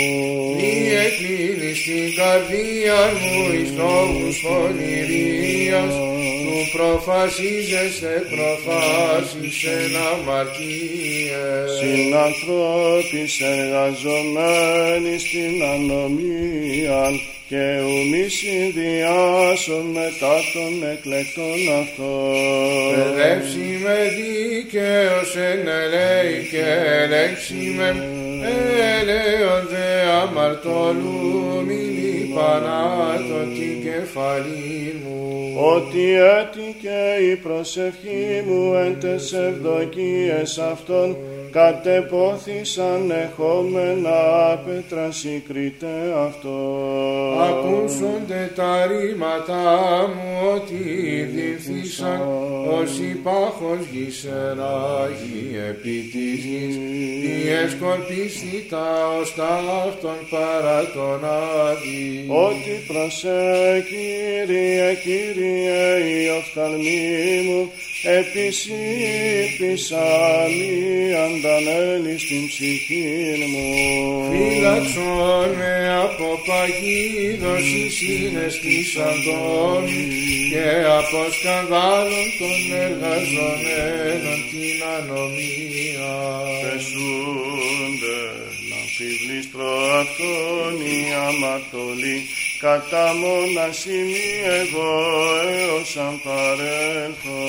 [0.62, 5.94] Μη εκλείνεις την καρδία μου εις λόγους πονηρίας
[6.44, 11.70] του προφασίζεσαι προφάσεις εν αμαρτίες.
[11.80, 17.04] Συνανθρώπης εργαζομένοι στην ανομία
[17.52, 22.94] και ουμή συνδυάσω μετά των εκλεκτών αυτών.
[22.96, 26.65] Παιδεύσει με δίκαιος εν ελέη και
[27.02, 27.89] ελέξει με
[29.00, 35.20] ελέον δε αμαρτωλού μη λιπανάτω την κεφαλή μου.
[35.76, 41.17] Ότι έτυχε η προσευχή μου εν τες ευδοκίες αυτών
[41.52, 44.20] κατεπόθησαν εχόμενα
[44.66, 45.88] πέτρα συγκρίτε
[46.28, 46.58] αυτό.
[47.50, 49.62] Ακούσονται τα ρήματα
[50.14, 50.84] μου ότι
[51.34, 52.22] διευθύσαν
[52.82, 56.76] ως υπάχος γης εράγη επί της γης
[57.22, 62.26] διεσκορπίστη τα ως τα αυτόν παρά τον άδει.
[62.28, 67.72] Ότι προσέ Κύριε, Κύριε η οφθαλμή μου
[68.04, 69.98] επισήπησα
[70.58, 73.10] μη αντανέλη στην ψυχή
[73.52, 73.70] μου.
[74.32, 79.82] Φύλαξον με από παγίδος οι συναισθήσαντων
[80.52, 86.16] και από σκανδάλων των εργαζομένων την ανομία.
[86.62, 88.22] Πεσούνται
[88.70, 92.18] να φιβλείς προαυτόν οι αμαρτωλοί
[92.62, 94.93] κατά μονασίμη εγώ
[95.58, 97.43] έως αν παρέλθω.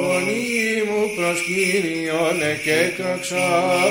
[0.00, 3.46] Φωνή μου προς Κύριον εκέτραξα,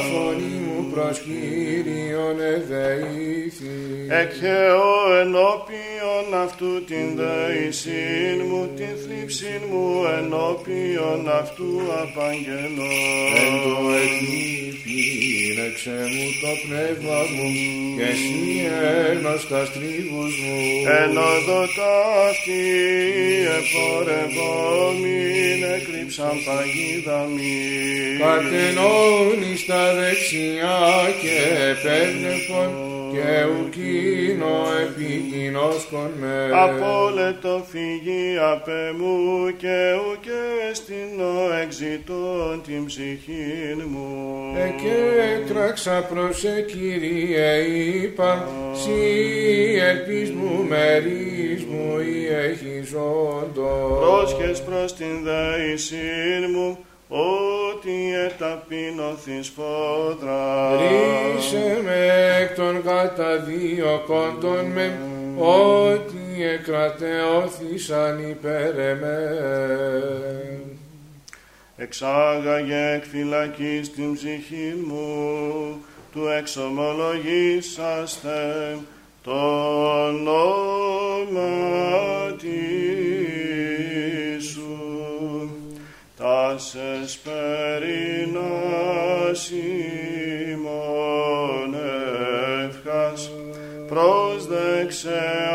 [0.09, 3.77] φωνή μου προς Κύριον εδεήθη.
[4.21, 9.87] Εκχαιώ ενώπιον αυτού την δεησήν μου, την θλίψην μου
[10.17, 12.95] ενώπιον αυτού απαγγελώ.
[13.41, 14.99] Εν το εκνήπη
[15.57, 17.47] ρέξε μου το πνεύμα μου
[17.97, 18.39] και εσύ
[19.11, 20.59] ένος τα στρίβους μου.
[21.01, 22.65] Εν οδό ταύτη
[23.57, 27.57] εφορευόμην εκρύψαν παγίδα μη.
[28.19, 30.79] Παρθενώνει στα δεξιά
[31.21, 31.37] και
[31.71, 32.69] επέβλεπον
[33.11, 36.49] και ουκίνο επιγεινώσκον με.
[36.53, 39.77] Απόλετο φυγή απέ μου και
[40.11, 41.21] ουκέ στην
[41.63, 44.09] εξητών την ψυχήν μου.
[44.67, 53.99] Εκέτραξα προς ε, Κύριε είπα, σύ ελπίς μου μερίς μου ή έχεις όντως.
[53.99, 56.77] Πρόσχες προς την δεησήν μου,
[57.09, 60.75] ότι εταπεινωθείς φόδρα.
[60.75, 62.07] Ρίσε με
[62.41, 64.99] εκ των καταδίωκοντων με,
[65.37, 70.61] ότι εκρατεώθησαν υπέρ εμέν.
[71.77, 78.77] Εξάγαγε εκ φυλακής την ψυχή μου, του εξομολογήσαστε
[79.23, 79.39] το
[80.05, 81.49] όνομα
[82.39, 84.28] σου.
[86.39, 88.31] Τάσες περινάς
[90.51, 91.75] ημών
[92.63, 93.31] εύχας,
[93.87, 95.48] πρόσδεξε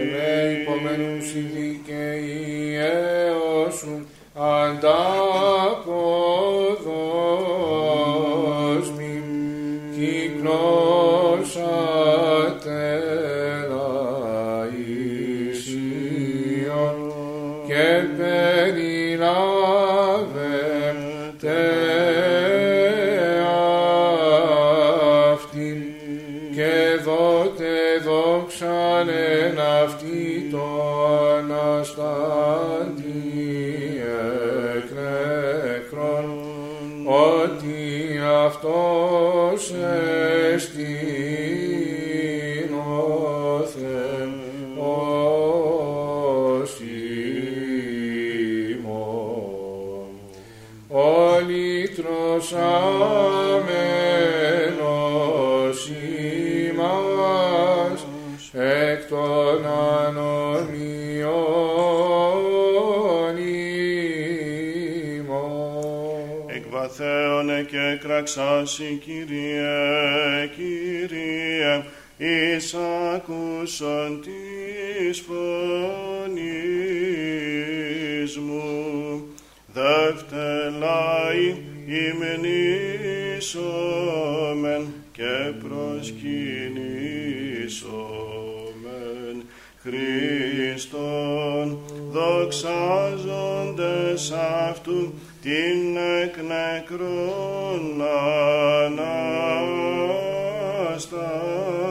[0.00, 5.23] Ελέ υπομένους οι δικαίοι έωσουν αντάποδος
[68.24, 69.53] και κραξάσι, Κύριε, Κύριε,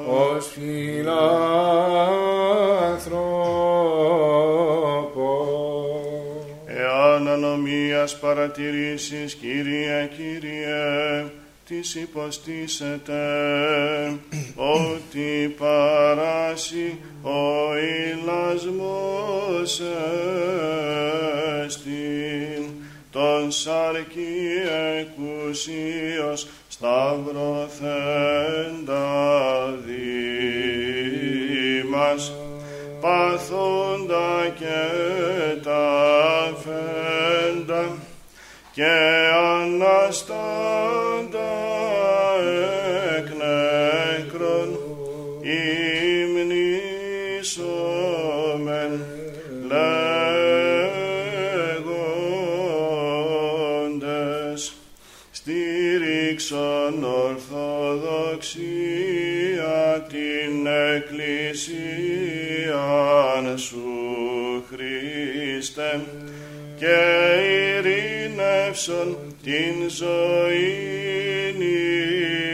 [0.07, 1.52] ως φιλάνθρωπο.
[8.03, 11.25] Ανομίας παρατηρήσεις, Κύριε, Κύριε,
[11.67, 13.13] τις υποστήσετε,
[14.55, 19.81] ότι παράσει ο ηλασμός
[21.65, 22.63] εστιν,
[23.11, 24.61] τον σαρκή
[24.99, 29.03] εκουσίως σταυρωθέντα
[31.85, 32.33] δήμας,
[33.01, 34.81] παθούντα και
[35.63, 35.92] τα φέντα
[38.75, 38.93] και
[39.61, 40.31] αναστάντα
[43.17, 44.69] εκ νεκρών
[46.21, 46.53] υμνήσομεν
[54.47, 54.73] λέγοντες.
[55.31, 58.47] Στήριξον ορθοδοξία
[60.09, 61.93] την εκκλησία
[63.57, 63.83] σου
[64.69, 66.01] Χριστέ
[66.77, 66.97] και
[68.73, 70.73] ειρήνευσον την ζωή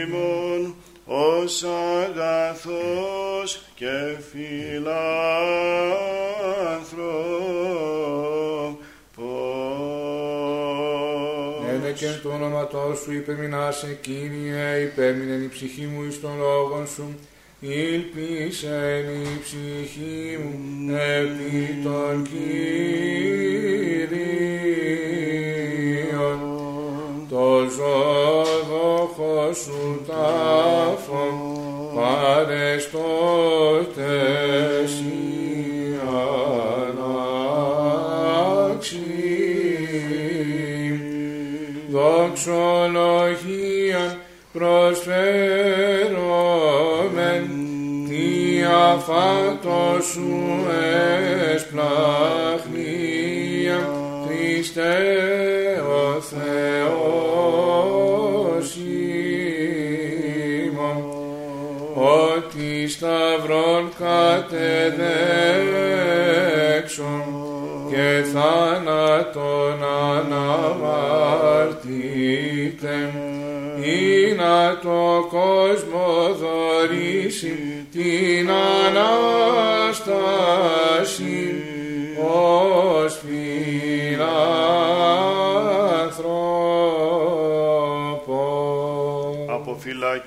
[0.02, 1.64] ημών ως
[2.02, 5.14] αγαθός και φιλάνθρωπος.
[11.68, 12.68] Ένε και το όνομα
[13.04, 17.18] σου υπεμεινάσε Κύριε, υπέμεινεν η ψυχή μου εις των λόγων σου.
[17.60, 24.39] Ήλπισεν η ψυχή μου επί των Κύριων.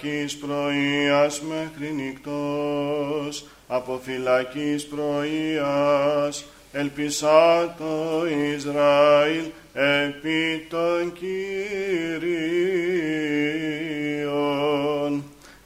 [0.03, 11.63] Φυλακής πρωίας μέχρι νυχτός, από φυλακής πρωίας, ελπισά το Ισραήλ επί των Κυρίων,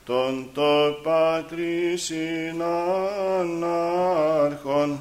[0.06, 2.62] τον το πατρίσιν
[3.40, 5.00] ανάρχον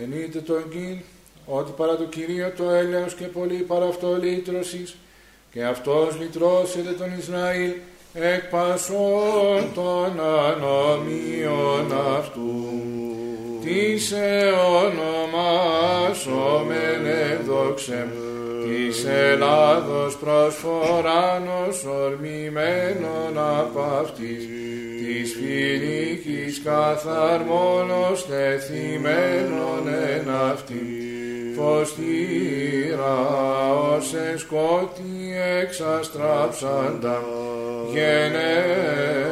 [0.01, 1.05] Ενείτε τον Κύρι,
[1.47, 4.97] ότι παρά το Κυρίο το έλεος και πολύ παρά αυτό λύτρωσης,
[5.53, 7.73] και αυτός λυτρώσεται τον Ισραήλ
[8.15, 12.65] εκ πασών των ανομίων αυτού.
[13.65, 14.13] Της
[14.83, 15.87] ονομάσομεν
[17.07, 18.09] ευδόξεμ,
[18.65, 24.49] της Ελλάδος προσφοράνος ορμημένων απ' αυτής,
[24.99, 30.83] της φιλικής καθαρμόνος τεθειμένων εν αυτή,
[31.57, 33.17] φωστήρα
[33.95, 37.23] ως εσκότη εξαστράψαντα,
[37.93, 39.29] γενναίων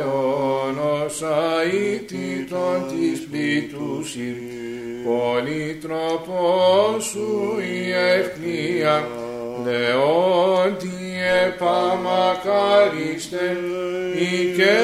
[1.05, 4.37] ως αίτητον της πλήτουσιν,
[5.07, 9.09] πολυτροπός σου η ευκλία,
[9.64, 11.14] Δεόντι
[11.47, 13.57] επαμακαρίστε,
[14.14, 14.75] οικέτευε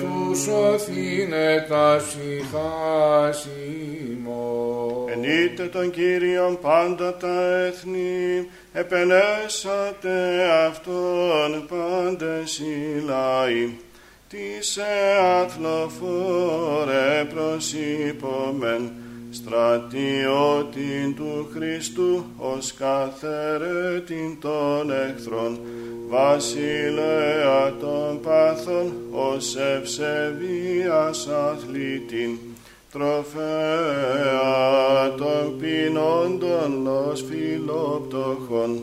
[0.00, 3.26] τους σωθήνε τα ψυχάσιμο.
[5.12, 13.76] Ενείτε τον Κύριον πάντα τα έθνη, επενέσατε Αυτόν πάντες οι λαοί.
[14.28, 14.82] Τι σε
[15.40, 18.92] αθλοφόρε προσυπομεν,
[19.30, 25.60] στρατιώτην του Χριστού ως καθαιρέτην των εχθρών,
[26.08, 32.38] βασιλέα των πάθων ως ευσεβίας αθλητήν,
[32.92, 33.54] τροφέα
[35.16, 38.82] των πεινώντων ως φιλοπτωχών,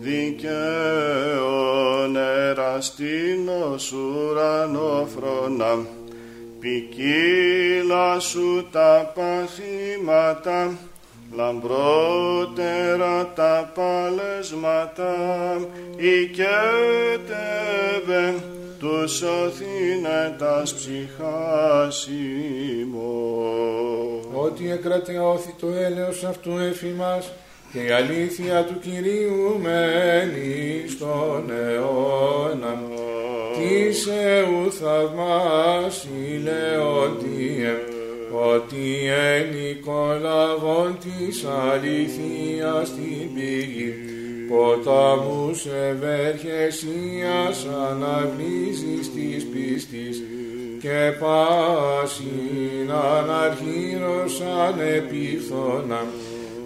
[0.00, 1.60] δικαίων
[2.16, 5.86] εραστήνος ουρανόφρονα,
[6.60, 10.78] ποικίλα σου τα παθήματα,
[11.36, 15.14] λαμπρότερα τα παλέσματα,
[15.96, 17.14] οικέτευε
[18.78, 22.08] τους οθήνετας ψυχάς
[22.80, 24.20] ημών.
[24.32, 27.32] ότι εκρατεώθη το έλεος αυτού εφημάς
[27.72, 32.82] και η αλήθεια του Κυρίου μένει στον αιώνα.
[33.56, 37.72] Τι σε ου θαυμάσει λεοντίε,
[38.52, 43.94] ότι εν Νικολαγών της αληθείας την πηγή,
[44.48, 50.22] ποταμούς ευερχεσίας αναβλύζεις της πίστης,
[50.80, 56.06] και πάσιν αναρχήρωσαν επίφθονα,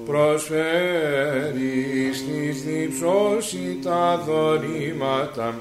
[0.07, 1.65] προσφέρεις
[2.27, 5.59] της διψώση τα δωρήματα,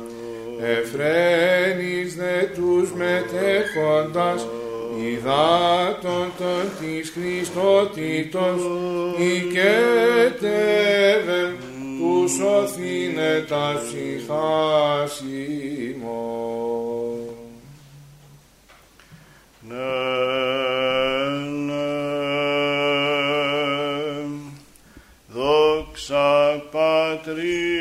[0.62, 4.48] εφραίνεις δε τους μετέχοντας,
[5.12, 8.62] υδάτων των της Χριστότητος,
[9.18, 10.64] οικέτευε
[12.00, 15.24] τους οθήνε τα ψυχάς
[15.90, 16.34] ημών.
[19.68, 20.33] Ναι, ναι.
[27.26, 27.73] Πατρί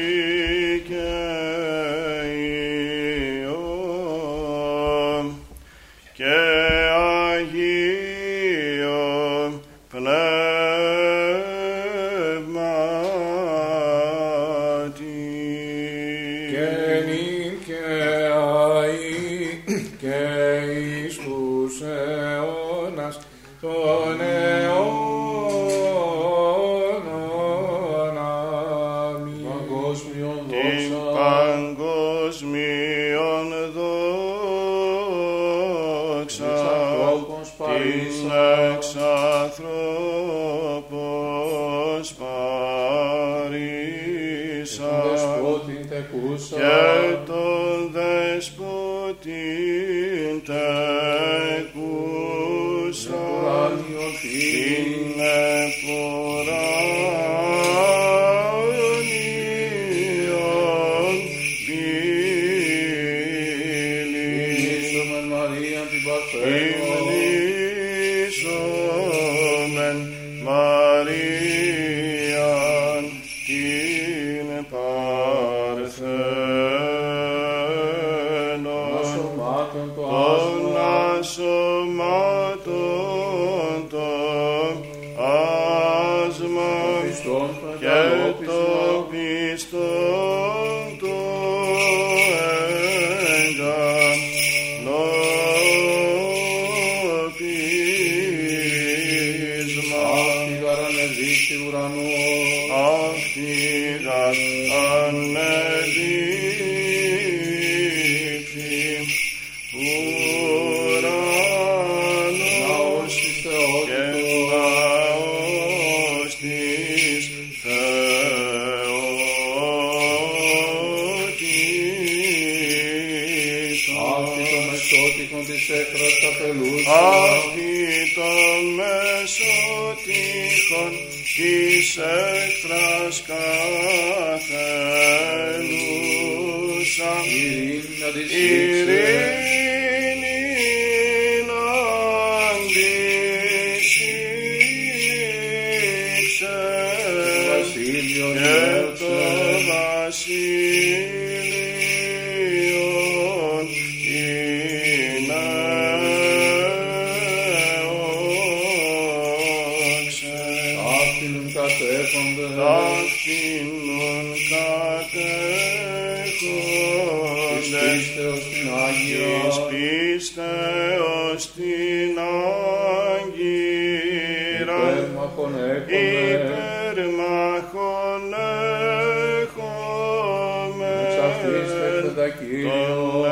[182.15, 183.27] τα Κύριο.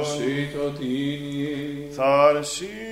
[0.00, 1.88] Ασύ το τίνι.
[1.90, 2.83] Θαρσί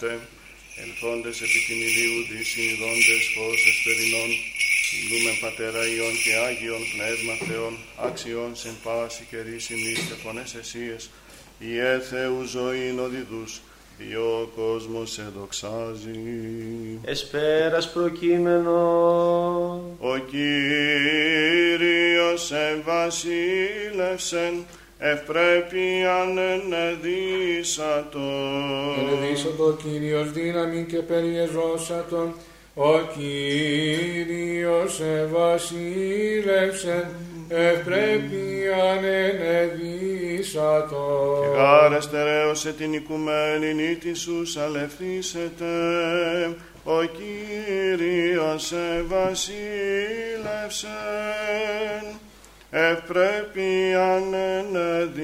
[0.00, 0.18] Χριστέ,
[0.82, 4.30] ελθόντες επί την ηλίου δυσυνειδώντες φως εσπερινών,
[5.40, 7.74] Πατέρα Υιών και Άγιον Πνεύμα Θεών,
[8.08, 11.10] αξιών σε πάση και ρίσιμη και φωνές εσύες,
[11.58, 13.52] Ιε Θεού ζωήν οδηδούς,
[14.56, 16.20] κόσμος εδοξάζει.
[17.04, 18.78] Εσπέρας προκείμενο.
[19.98, 20.92] Ο Κύριος
[22.52, 24.54] ευασίλευσεν,
[25.02, 28.22] ευπρέπειαν ενεδύσατον.
[28.98, 32.34] Ενεδύσατο ο Κύριος δύναμη και περιεζώσατον,
[32.74, 37.10] ο Κύριος ευασίλευσε,
[37.48, 41.40] ευπρέπειαν ενεδύσατον.
[41.40, 45.64] Και γάρε στερέωσε την οικουμένη νύτη σου σαλευθύσετε,
[46.84, 50.88] ο Κύριος ευασίλευσε
[52.70, 55.20] ευπρέπειαν ενεδύσατο.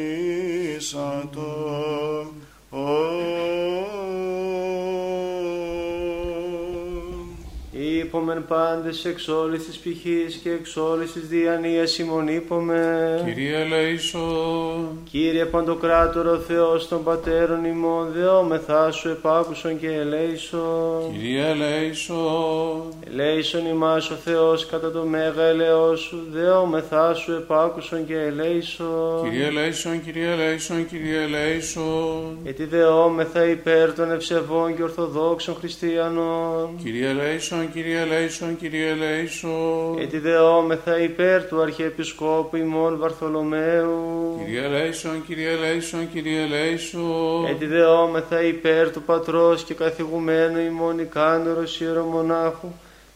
[8.27, 13.25] Υπομεν πάντες εξ όλης της πηχής και εξ όλης της διανοίας ημών υπομεν.
[13.25, 14.89] Κύριε ελέησον.
[15.11, 21.13] Κύριε Παντοκράτορο Θεός των Πατέρων ημών, δεόμεθά σου επάκουσον και ελέησον.
[21.13, 22.83] Κύριε ελέησον.
[23.11, 29.23] Ελέησον ημάς ο Θεός κατά το μέγα ελαιός σου, δεόμεθά σου επάκουσον και ελέησον.
[29.23, 32.37] Κύριε ελέησον, Κύριε ελέησον, Κύριε ελέησον.
[32.43, 36.69] Γιατί δεόμεθα υπέρ των ευσεβών και ορθοδόξων χριστιανών.
[36.83, 38.15] Κύριε ελέησον, Κύριε ελέησον,
[38.59, 39.99] Κύριε ελέησον.
[39.99, 44.41] Γιατί δεόμεθα υπέρ του Αρχιεπισκόπου ημών Βαρθολομαίου.
[44.45, 47.47] Κύριε ελέησον, Κύριε ελέησον, Κύριε ελέησον.
[47.51, 52.69] Έτσι δεόμεθα υπέρ του πατρός και καθηγουμένου ημών Ικάνωρος ιερομονάχου,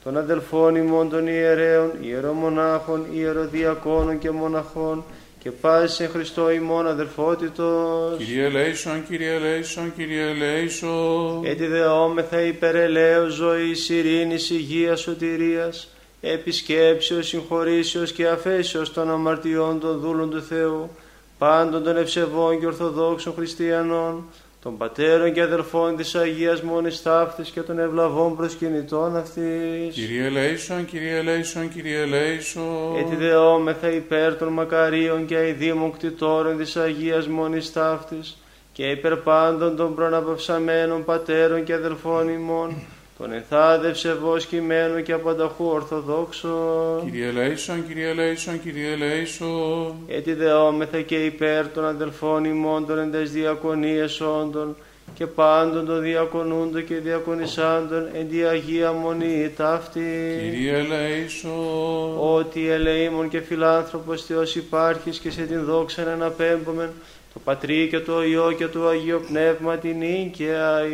[0.05, 5.05] των αδελφών ημών των ιερέων, ιερομονάχων, ιεροδιακόνων και μοναχών,
[5.43, 8.17] και πάση εν Χριστώ ημών αδελφότητος.
[8.19, 11.45] Κύριε ελέησον, Κύριε ελέησον, Κύριε ελέησον.
[11.45, 15.89] Έτσι δεόμεθα υπέρ ελέους ζωής, ειρήνης, υγείας, σωτηρίας,
[16.21, 20.91] επισκέψεως, συγχωρήσεως και αφέσεως των αμαρτιών των δούλων του Θεού,
[21.39, 24.25] πάντων των ευσεβών και ορθοδόξων χριστιανών,
[24.63, 29.95] των πατέρων και αδελφών της Αγίας Μόνης Ταύτης και των ευλαβών προσκυνητών αυτής.
[29.95, 32.97] Κύριε ελέησον, Κύριε ελέησον, Κύριε ελέησον.
[32.97, 38.37] Έτσι δεόμεθα υπέρ των μακαρίων και αηδήμων κτητόρων της Αγίας Μόνης Ταύτης
[38.73, 42.75] και υπέρ πάντων των προναπαυσαμένων πατέρων και αδελφών ημών,
[43.21, 44.17] των ενθάδευσε
[44.49, 47.03] κειμένου και απανταχού ορθοδόξων.
[47.05, 49.95] Κύριε ελέησον, Κύριε ελέησον, Κύριε ελέησον.
[50.09, 54.77] Έτσι δεόμεθα και υπέρ των αδελφών ημών των εντες διακονίες όντων
[55.15, 60.39] και πάντων των διακονούντων και διακονισάντων εν τη Αγία Μονή ταύτη.
[60.41, 62.19] Κύριε ελέησον.
[62.19, 66.91] Ότι ελεήμων και φιλάνθρωπος Θεός υπάρχεις και σε την δόξα να αναπέμπομεν
[67.33, 70.85] το Πατρί και το Υιό και το Αγίο Πνεύμα την νίκαια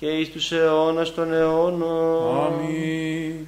[0.00, 2.44] και εις τους αιώνας των αιώνων.
[2.44, 3.46] Αμήν.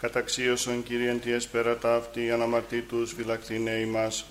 [0.00, 4.26] Καταξίωσον Κύριε τη έσπερα ταύτη, αναμαρτήτους φυλακτήνε ημάς.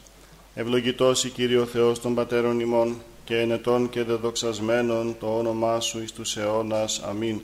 [0.55, 6.01] Ευλογητός η Κύριε ο Θεός των Πατέρων ημών, και ενετών και δεδοξασμένων το όνομά Σου
[6.01, 7.01] εις τους αιώνας.
[7.03, 7.41] Αμήν.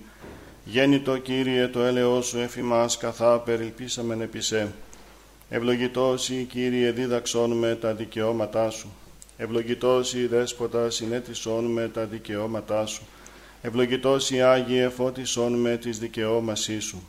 [0.66, 4.74] Γέννητο Κύριε το έλεος Σου εφημάς, καθά περιλπίσαμεν επισέ.
[5.50, 8.92] Ευλογητός η Κύριε δίδαξόν με τα δικαιώματά Σου.
[9.38, 13.04] Ευλογητός η Δέσποτα συνέτησόν με τα δικαιώματά Σου.
[13.62, 17.08] Ευλογητός η Άγιε φώτισόν με τις δικαιώμασή Σου.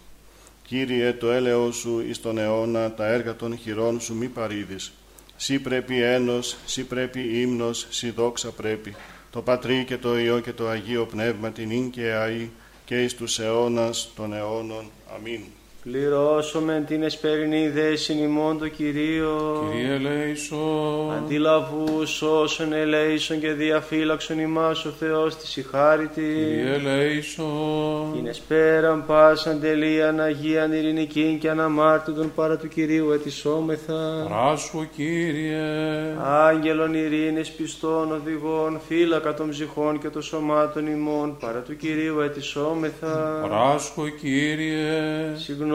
[0.62, 4.92] Κύριε το έλεος Σου εις τον αιώνα τα έργα των χειρών Σου μη παρήδεις.
[5.36, 8.94] Σύ πρέπει ένος, σύ πρέπει ύμνος, σύ δόξα πρέπει.
[9.30, 12.48] Το Πατρί και το Υιό και το Αγίο Πνεύμα την ίν και αΐ
[12.84, 14.90] και εις τους αιώνας των αιώνων.
[15.14, 15.40] Αμήν.
[15.82, 19.66] Πληρώσομεν την εσπερινή δέσιν ημών το Κυρίο.
[19.72, 21.12] Κύριε ελέησον.
[21.16, 22.02] Αντιλαβού
[22.42, 26.20] όσων ελέησον και διαφύλαξον ημάς ο Θεός της ηχάρητη.
[26.20, 28.12] Κύριε ελέησον.
[28.14, 34.26] Την εσπέραν πάσαν τελείαν Αγίαν ειρηνικήν και αναμάρτητον παρά του Κυρίου ετισόμεθα.
[34.30, 35.60] Ράσχο Κύριε.
[36.22, 43.46] Άγγελων ειρήνης πιστών οδηγών, φύλακα των ψυχών και των σωμάτων ημών, παρά του Κυρίου ετισόμεθα.
[43.50, 45.32] Ράσχο Κύριε.
[45.34, 45.68] Συγγνώμη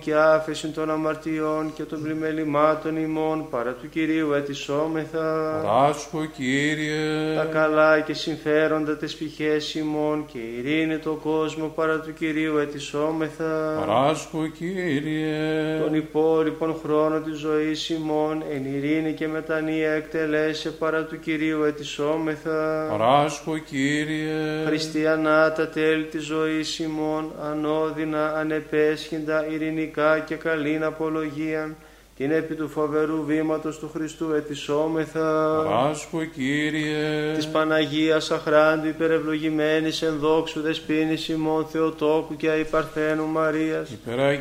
[0.00, 5.60] και άφεση των αμαρτιών και των πλημελημάτων ημών, παρά του Κυρίου ετισόμεθα.
[5.64, 7.34] Ράσχο Κύριε.
[7.36, 13.84] Τα καλά και συμφέροντα τις πηχές ημών και ειρήνη το κόσμο παρά του Κυρίου ετισόμεθα.
[13.86, 15.78] Ράσχο Κύριε.
[15.80, 22.88] Τον υπόλοιπον χρόνο της ζωής ημών εν ειρήνη και μετανία εκτελέσε παρά του Κυρίου ετισόμεθα.
[22.98, 24.64] Ράσχο Κύριε.
[24.66, 31.76] Χριστιανά τα τέλη της ζωής ημών, ανώδυνα, ανεπέσχυντα, ειρηνικά και καλήν απολογίαν,
[32.16, 35.62] την επί του φοβερού βήματος του Χριστού ετισόμεθα.
[35.62, 37.32] Ράσχο Κύριε.
[37.34, 43.90] Της Παναγίας αχράντου υπερευλογημένης εν δόξου δεσπίνης ημών Θεοτόκου και αϊπαρθένου Μαρίας,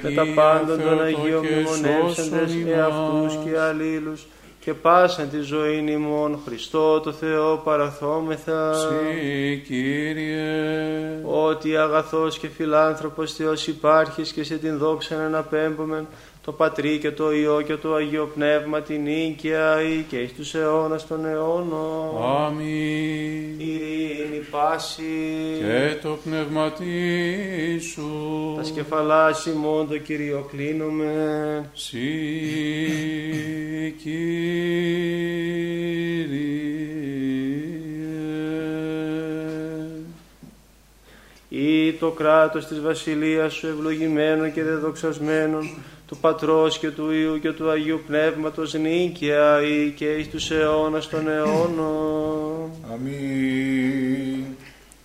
[0.02, 4.28] με τα πάντων των Αγίων μνημονεύσαντες εαυτούς και αλλήλους,
[4.60, 8.74] και πάσαν τη ζωή ημών Χριστό το Θεό παραθόμεθα.
[8.74, 11.22] Συ Κύριε.
[11.24, 16.08] Ότι αγαθός και φιλάνθρωπος Θεός υπάρχεις και σε την δόξα να αναπέμπομεν
[16.42, 20.54] το Πατρί και το Υιό και το Αγίο Πνεύμα την νίκαια ή και εις τους
[20.54, 22.24] αιώνας των αιώνων.
[22.24, 23.60] Αμήν.
[23.60, 25.04] Ειρήνη πάση
[25.60, 28.54] Και το πνευματί σου.
[28.58, 31.70] τα σκεφαλάς ημών το Κύριο κλείνουμε.
[31.74, 32.00] Συ
[34.04, 34.80] Κύριε.
[41.50, 45.70] Ή το κράτος της βασιλείας σου ευλογημένο και δεδοξασμένον
[46.10, 51.10] του Πατρός και του Υιού και του Αγίου Πνεύματος νίκαια ή και εις τους αιώνας
[51.10, 52.72] των αιώνων.
[52.94, 54.46] Αμήν.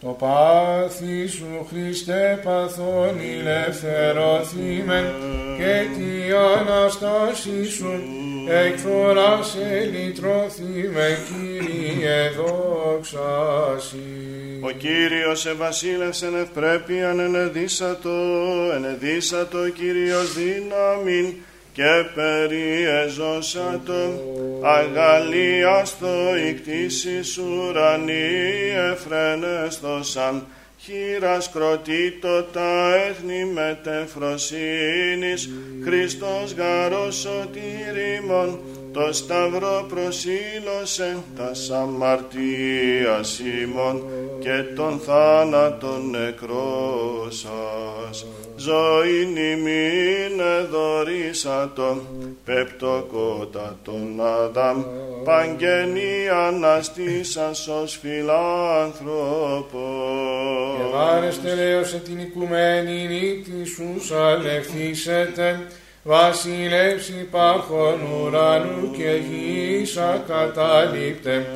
[0.01, 5.05] Το πάθη σου Χριστέ παθών ηλευθερωθήμεν
[5.59, 7.93] και τη Αναστάση σου
[8.49, 13.99] εκφοράς ελυτρωθήμε Κύριε δόξαση.
[14.61, 18.11] Ο Κύριος ευασίλευσεν ευπρέπειαν ενεδίσατο,
[18.75, 21.35] ενεδίσατο Κύριος δύναμην
[21.73, 23.63] και περιεζώσατο
[24.63, 28.31] αγαλίαστο η κτήσεις ουρανή
[28.91, 30.47] εφρενέστοσαν
[30.85, 35.51] χείρας κροτήτω τα έθνη μετεφροσύνης.
[35.85, 38.59] Χριστός γαρός σωτήριμον
[38.95, 44.05] το σταυρό προσήλωσε τα σαμαρτίας ημών
[44.41, 47.47] και τον θάνατον νεκρός
[48.57, 52.03] Ζωή ημίν εδωρήσατο
[52.45, 54.85] πεπτοκότα τον Αδάμ.
[55.25, 59.03] Παγγενή αναστήσας ως φιλάνθρωπος.
[60.77, 65.67] Και βάρεστε λέω σε την οικουμένη νύχτη σου σαλευθήσετε
[66.05, 71.47] βασιλεύς υπάρχον ουρανού και γης ακαταλείπτε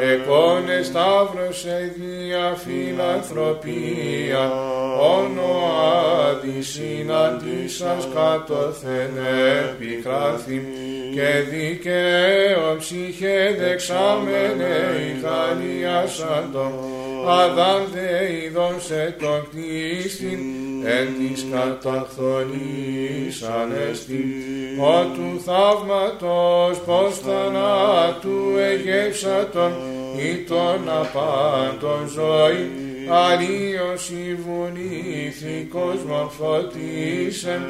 [0.00, 4.52] εκόνε σταύρος δια φιλανθρωπία.
[5.00, 5.54] Όνο
[6.28, 9.16] άδη συναντήσας κατωθεν
[9.70, 10.62] επικράθη.
[11.14, 14.74] Και δικαίω ψυχέ δεξάμενε
[15.08, 16.72] η χαλιάσαντο
[17.26, 20.38] αδάν δε ειδώσε τον κτίστην
[20.84, 24.24] εν της καταχθονής ανέστη
[24.80, 29.72] ο του θαύματος πως θανάτου εγεύσατον
[30.16, 32.70] ή τον απάντων ζωή
[33.10, 37.62] αλλίωση βουνήθηκος μορφωτήσεν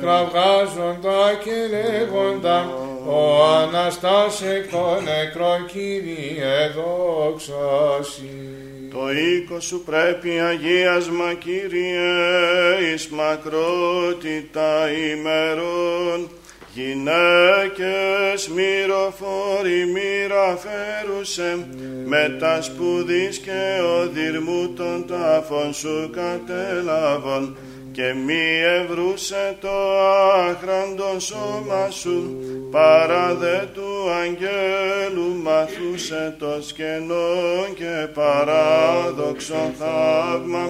[0.00, 2.58] κραυγάζοντα και λέγοντα
[3.06, 8.47] ο Αναστάς εκ των νεκρών Κύριε δόξαση.
[8.90, 16.30] Το οίκο σου πρέπει αγίασμα Κύριε εις μακρότητα ημερών.
[16.74, 21.66] Γυναίκες μυροφόροι μοίρα φέρουσε
[22.04, 27.56] με τα σπουδής και οδυρμού των τάφων σου κατέλαβον
[27.98, 30.00] και μη ευρούσε το
[30.48, 32.36] άχραντο σώμα σου
[32.70, 40.68] παρά δε του αγγέλου μαθούσε το σκενό και παράδοξο θαύμα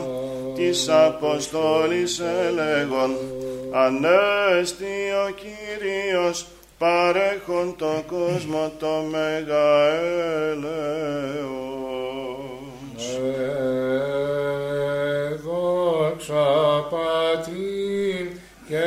[0.55, 3.17] της Αποστόλης έλεγον
[3.73, 6.47] Ανέστη ο Κύριος
[6.79, 9.91] παρέχον το κόσμο το μεγα
[10.51, 10.69] έλεος.
[13.17, 14.48] Ε,
[16.19, 18.85] δόξα Πατρί και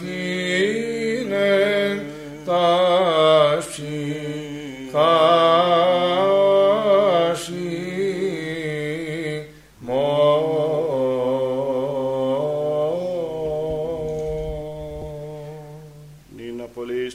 [0.00, 1.52] είναι
[2.44, 3.80] τας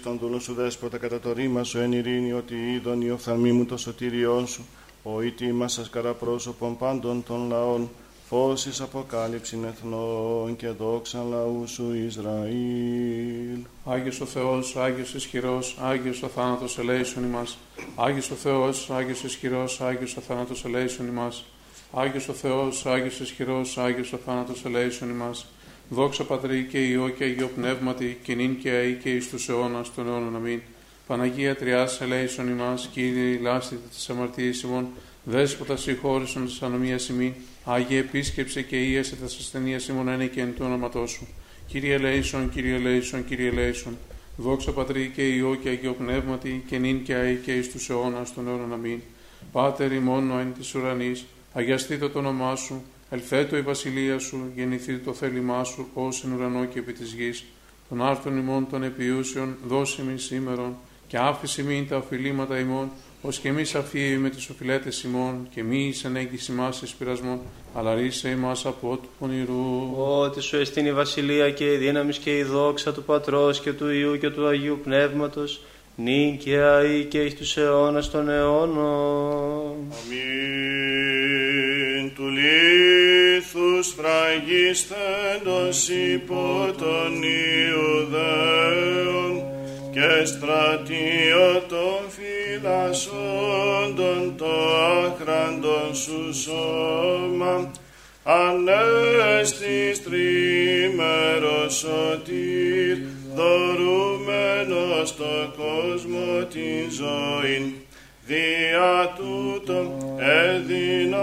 [0.08, 3.66] τον δούλο σου δέσποτα κατά το ρήμα σου εν ειρήνη ότι είδον η οφθαλμή μου
[3.66, 4.66] το σωτήριό σου
[5.04, 7.90] ο ήτη μας σας πρόσωπον πάντων των λαών
[8.30, 13.60] φως εις αποκάλυψην εθνών και δόξα λαού σου Ισραήλ.
[13.86, 17.58] Άγιος ο Θεός, Άγιος ισχυρός, Άγιος ο θάνατος ελέησον ημάς.
[17.96, 21.46] Άγιος ο Θεός, Άγιος ισχυρός, Άγιος ο θάνατος ελέησον ημάς.
[21.92, 25.46] Άγιος ο Θεός, Άγιος ισχυρός, Άγιος ο θάνατος ελέησον ημάς.
[25.90, 29.94] Δόξα Πατρί και Υιό και Αγίο Πνεύματι, και νυν και αεί και εις τους αιώνας
[29.94, 30.62] των αιώνων αμήν.
[31.08, 34.88] Παναγία Τριάς ελέησον ημάς, Κύριε λάστητε της αμαρτίας ημών,
[35.30, 40.54] δέσποτα συγχώρησον της ανομίας ημών, Άγιε επίσκεψε και ίεσε τα ασθενεία ημών είναι και εν
[40.56, 41.28] του όνοματός σου.
[41.68, 43.98] Κύριε ελέησον, Κύριε ελέησον, Κύριε ελέησον.
[44.38, 48.34] Δόξα Πατρί και Υιό και Αγίο Πνεύματι, και νυν και αεί και εις τους αιώνας
[48.34, 49.00] των αιώνων αμήν.
[49.52, 55.14] Πάτερ ημών εν της ουρανής, αγιαστείτε το όνομά σου, ελθέτω η βασιλεία σου, γεννηθεί το
[55.14, 57.46] θέλημά σου, ως εν ουρανό και επί της γης.
[57.90, 60.76] Των άρθρων ημών των επιούσεων, δώσε μη σήμερον,
[61.08, 62.92] και άφηση μην τα οφειλήματα ημών,
[63.28, 67.40] ως και εμείς αφήει με τις οφειλέτες ημών, και μη εις ανέγγιση μας εις πειρασμών,
[67.74, 69.94] αλλά ρίσε ημάς από του πονηρού.
[69.98, 73.90] Ότι σου εστίν η βασιλεία και η δύναμης και η δόξα του Πατρός και του
[73.90, 75.62] Ιού και του Αγίου Πνεύματος,
[75.96, 79.76] νυν και αεί και εις τους αιώνας των αιώνων.
[79.92, 80.36] Αμήν
[82.16, 87.24] του λίθους φραγίστεντος υπό των
[87.68, 89.44] Ιουδαίων
[89.92, 92.02] και στρατιώτων
[92.58, 94.46] φυλασσόντων το
[95.06, 97.72] άχραντον σου σώμα
[98.24, 102.98] ανέστης τρίμερος σωτήρ
[103.36, 107.74] δωρούμενος το κόσμο την ζωήν.
[108.26, 111.20] Δια τούτων εδυνάμεις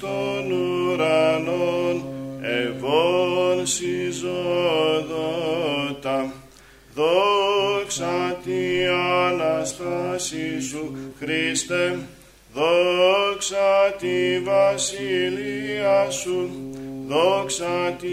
[0.00, 2.04] των ουρανών
[2.42, 4.38] ευών συζωδότα.
[6.94, 8.37] Δόξα τη
[9.68, 11.98] Αναστάση σου Χριστέ
[12.54, 16.50] δόξα τη βασιλεία σου
[17.06, 18.06] δόξα τη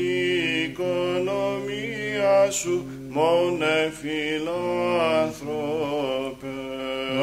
[0.64, 4.66] οικονομία σου μόνε φιλάνθρωπε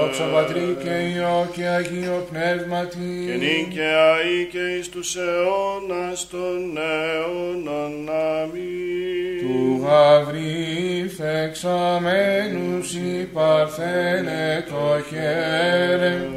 [0.02, 3.24] Δόξα Πατρί και Υιό και Αγίο Πνεύματι.
[3.26, 9.38] και νυν και αεί και εις τους αιώνας των αιώνων αμήν.
[9.40, 16.28] Του Γαβρίλ φεξαμένους η Παρθένε το χέρε,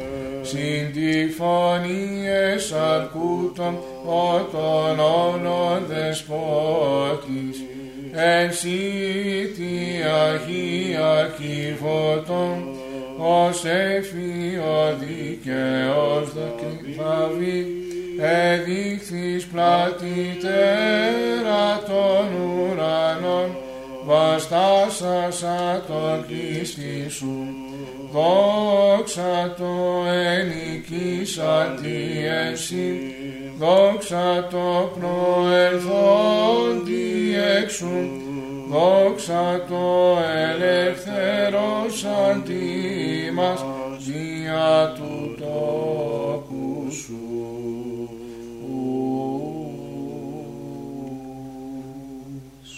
[0.42, 7.64] συν τη φωνή εσαρκούτων ότων όλων δεσπότης,
[8.12, 8.80] εσύ
[9.56, 9.74] τη
[10.24, 12.85] Αγία Κιβωτών,
[13.18, 17.66] ως εφιό δικαιός δοκιμαβή,
[18.20, 21.02] εδείχθης πλατητέρα
[21.86, 23.56] των ουρανών,
[24.04, 27.46] βαστάσασα το κίστη σου,
[28.12, 33.14] δόξα το ενικήσα τη εσύ,
[33.58, 38.25] δόξα το προελθόν τη έξουν,
[38.70, 40.16] δόξα το
[40.52, 42.54] ελευθερώσαν τη
[43.32, 43.64] μας
[43.98, 47.20] δια του τόπου σου.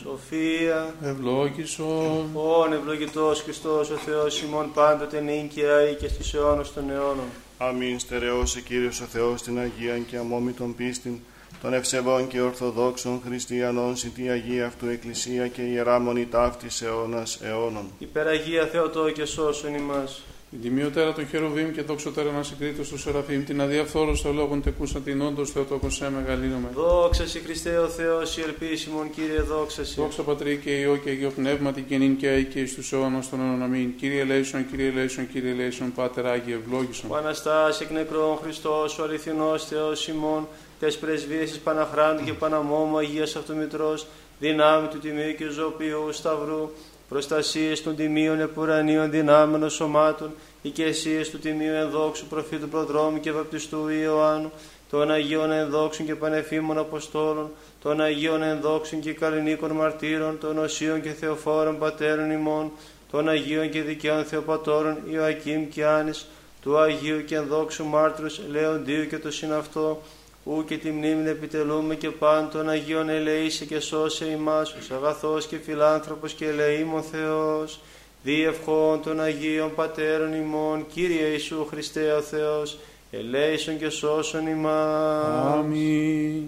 [0.03, 2.31] Σοφία, Ευλόγησον.
[2.35, 7.27] όν ευλογητός Χριστός ο Θεός ημών πάντοτε νυν και αεί και στους αιώνας των αιώνων.
[7.59, 11.21] Αμήν στερεώσε Κύριος ο Θεός την Αγία και αμόμητον πίστην,
[11.63, 17.41] των ευσεβών και ορθοδόξων χριστιανών συν τη Αγία Αυτού Εκκλησία και Ιερά Μονή ταύτης αιώνας
[17.43, 17.91] αιώνων.
[17.99, 20.23] Υπεραγία Θεοτό και σώσον ημάς.
[20.51, 25.21] Την τιμιωτέρα των χερουβίμ και δόξωτέρα να συγκρίτω του Σεραφείμ, την αδιαφθόρωστα λόγων τεκούσα την
[25.21, 26.69] όντως Θεοτόκο σε μεγαλύνομαι.
[26.75, 29.95] Δόξα σοι Χριστέ ο Θεός, η ελπίσιμον Κύριε δόξα σοι.
[30.01, 33.31] Δόξα Πατρί και Υιό και Αγίο Πνεύματι και νυν και αεί και εις τους αιώνας
[33.31, 33.97] των αιώνων αμήν.
[33.97, 37.11] Κύριε Λέησον, Κύριε Λέησον, Κύριε Λέησον, Πάτερ Άγιε ευλόγησον.
[37.11, 40.49] Ο Αναστάς εκ νεκρών Χριστός, ο αληθινός Θεός ημών,
[40.79, 44.07] τες πρεσβείες της Παναχράντου και Παναμόμου Αγίας Αυτομητρός,
[44.39, 46.71] δυνάμει του Τιμίου και Ζωπίου Σταυρού,
[47.09, 50.31] προστασίες των τιμίων επουρανίων δυνάμενων σωμάτων,
[50.63, 54.51] οικεσίες του Τιμίου ενδόξου προφήτου προδρόμου και βαπτιστού Ιωάννου,
[54.91, 57.51] των Αγίων ενδόξων και πανεφήμων Αποστόλων,
[57.83, 62.73] των Αγίων ενδόξων και καλλινίκων μαρτύρων, των Οσίων και Θεοφόρων Πατέρων ημών,
[63.11, 66.27] των Αγίων και Δικαίων Θεοπατώρων Ιωακήμ και Άνης,
[66.63, 70.03] του Αγίου και ενδόξου μάρτυρος Λεοντίου και το συναυτό,
[70.51, 75.47] ου και τη μνήμη επιτελούμε και παν των Αγίων ελεήσε και σώσε ημάς, ως αγαθός
[75.47, 77.81] και φιλάνθρωπος και ελεήμων Θεός,
[78.23, 82.79] διευχών των Αγίων Πατέρων ημών, Κύριε Ιησού Χριστέ ο Θεός,
[83.11, 85.53] ελέησον και σώσον ημάς.
[85.53, 86.45] Αμήν.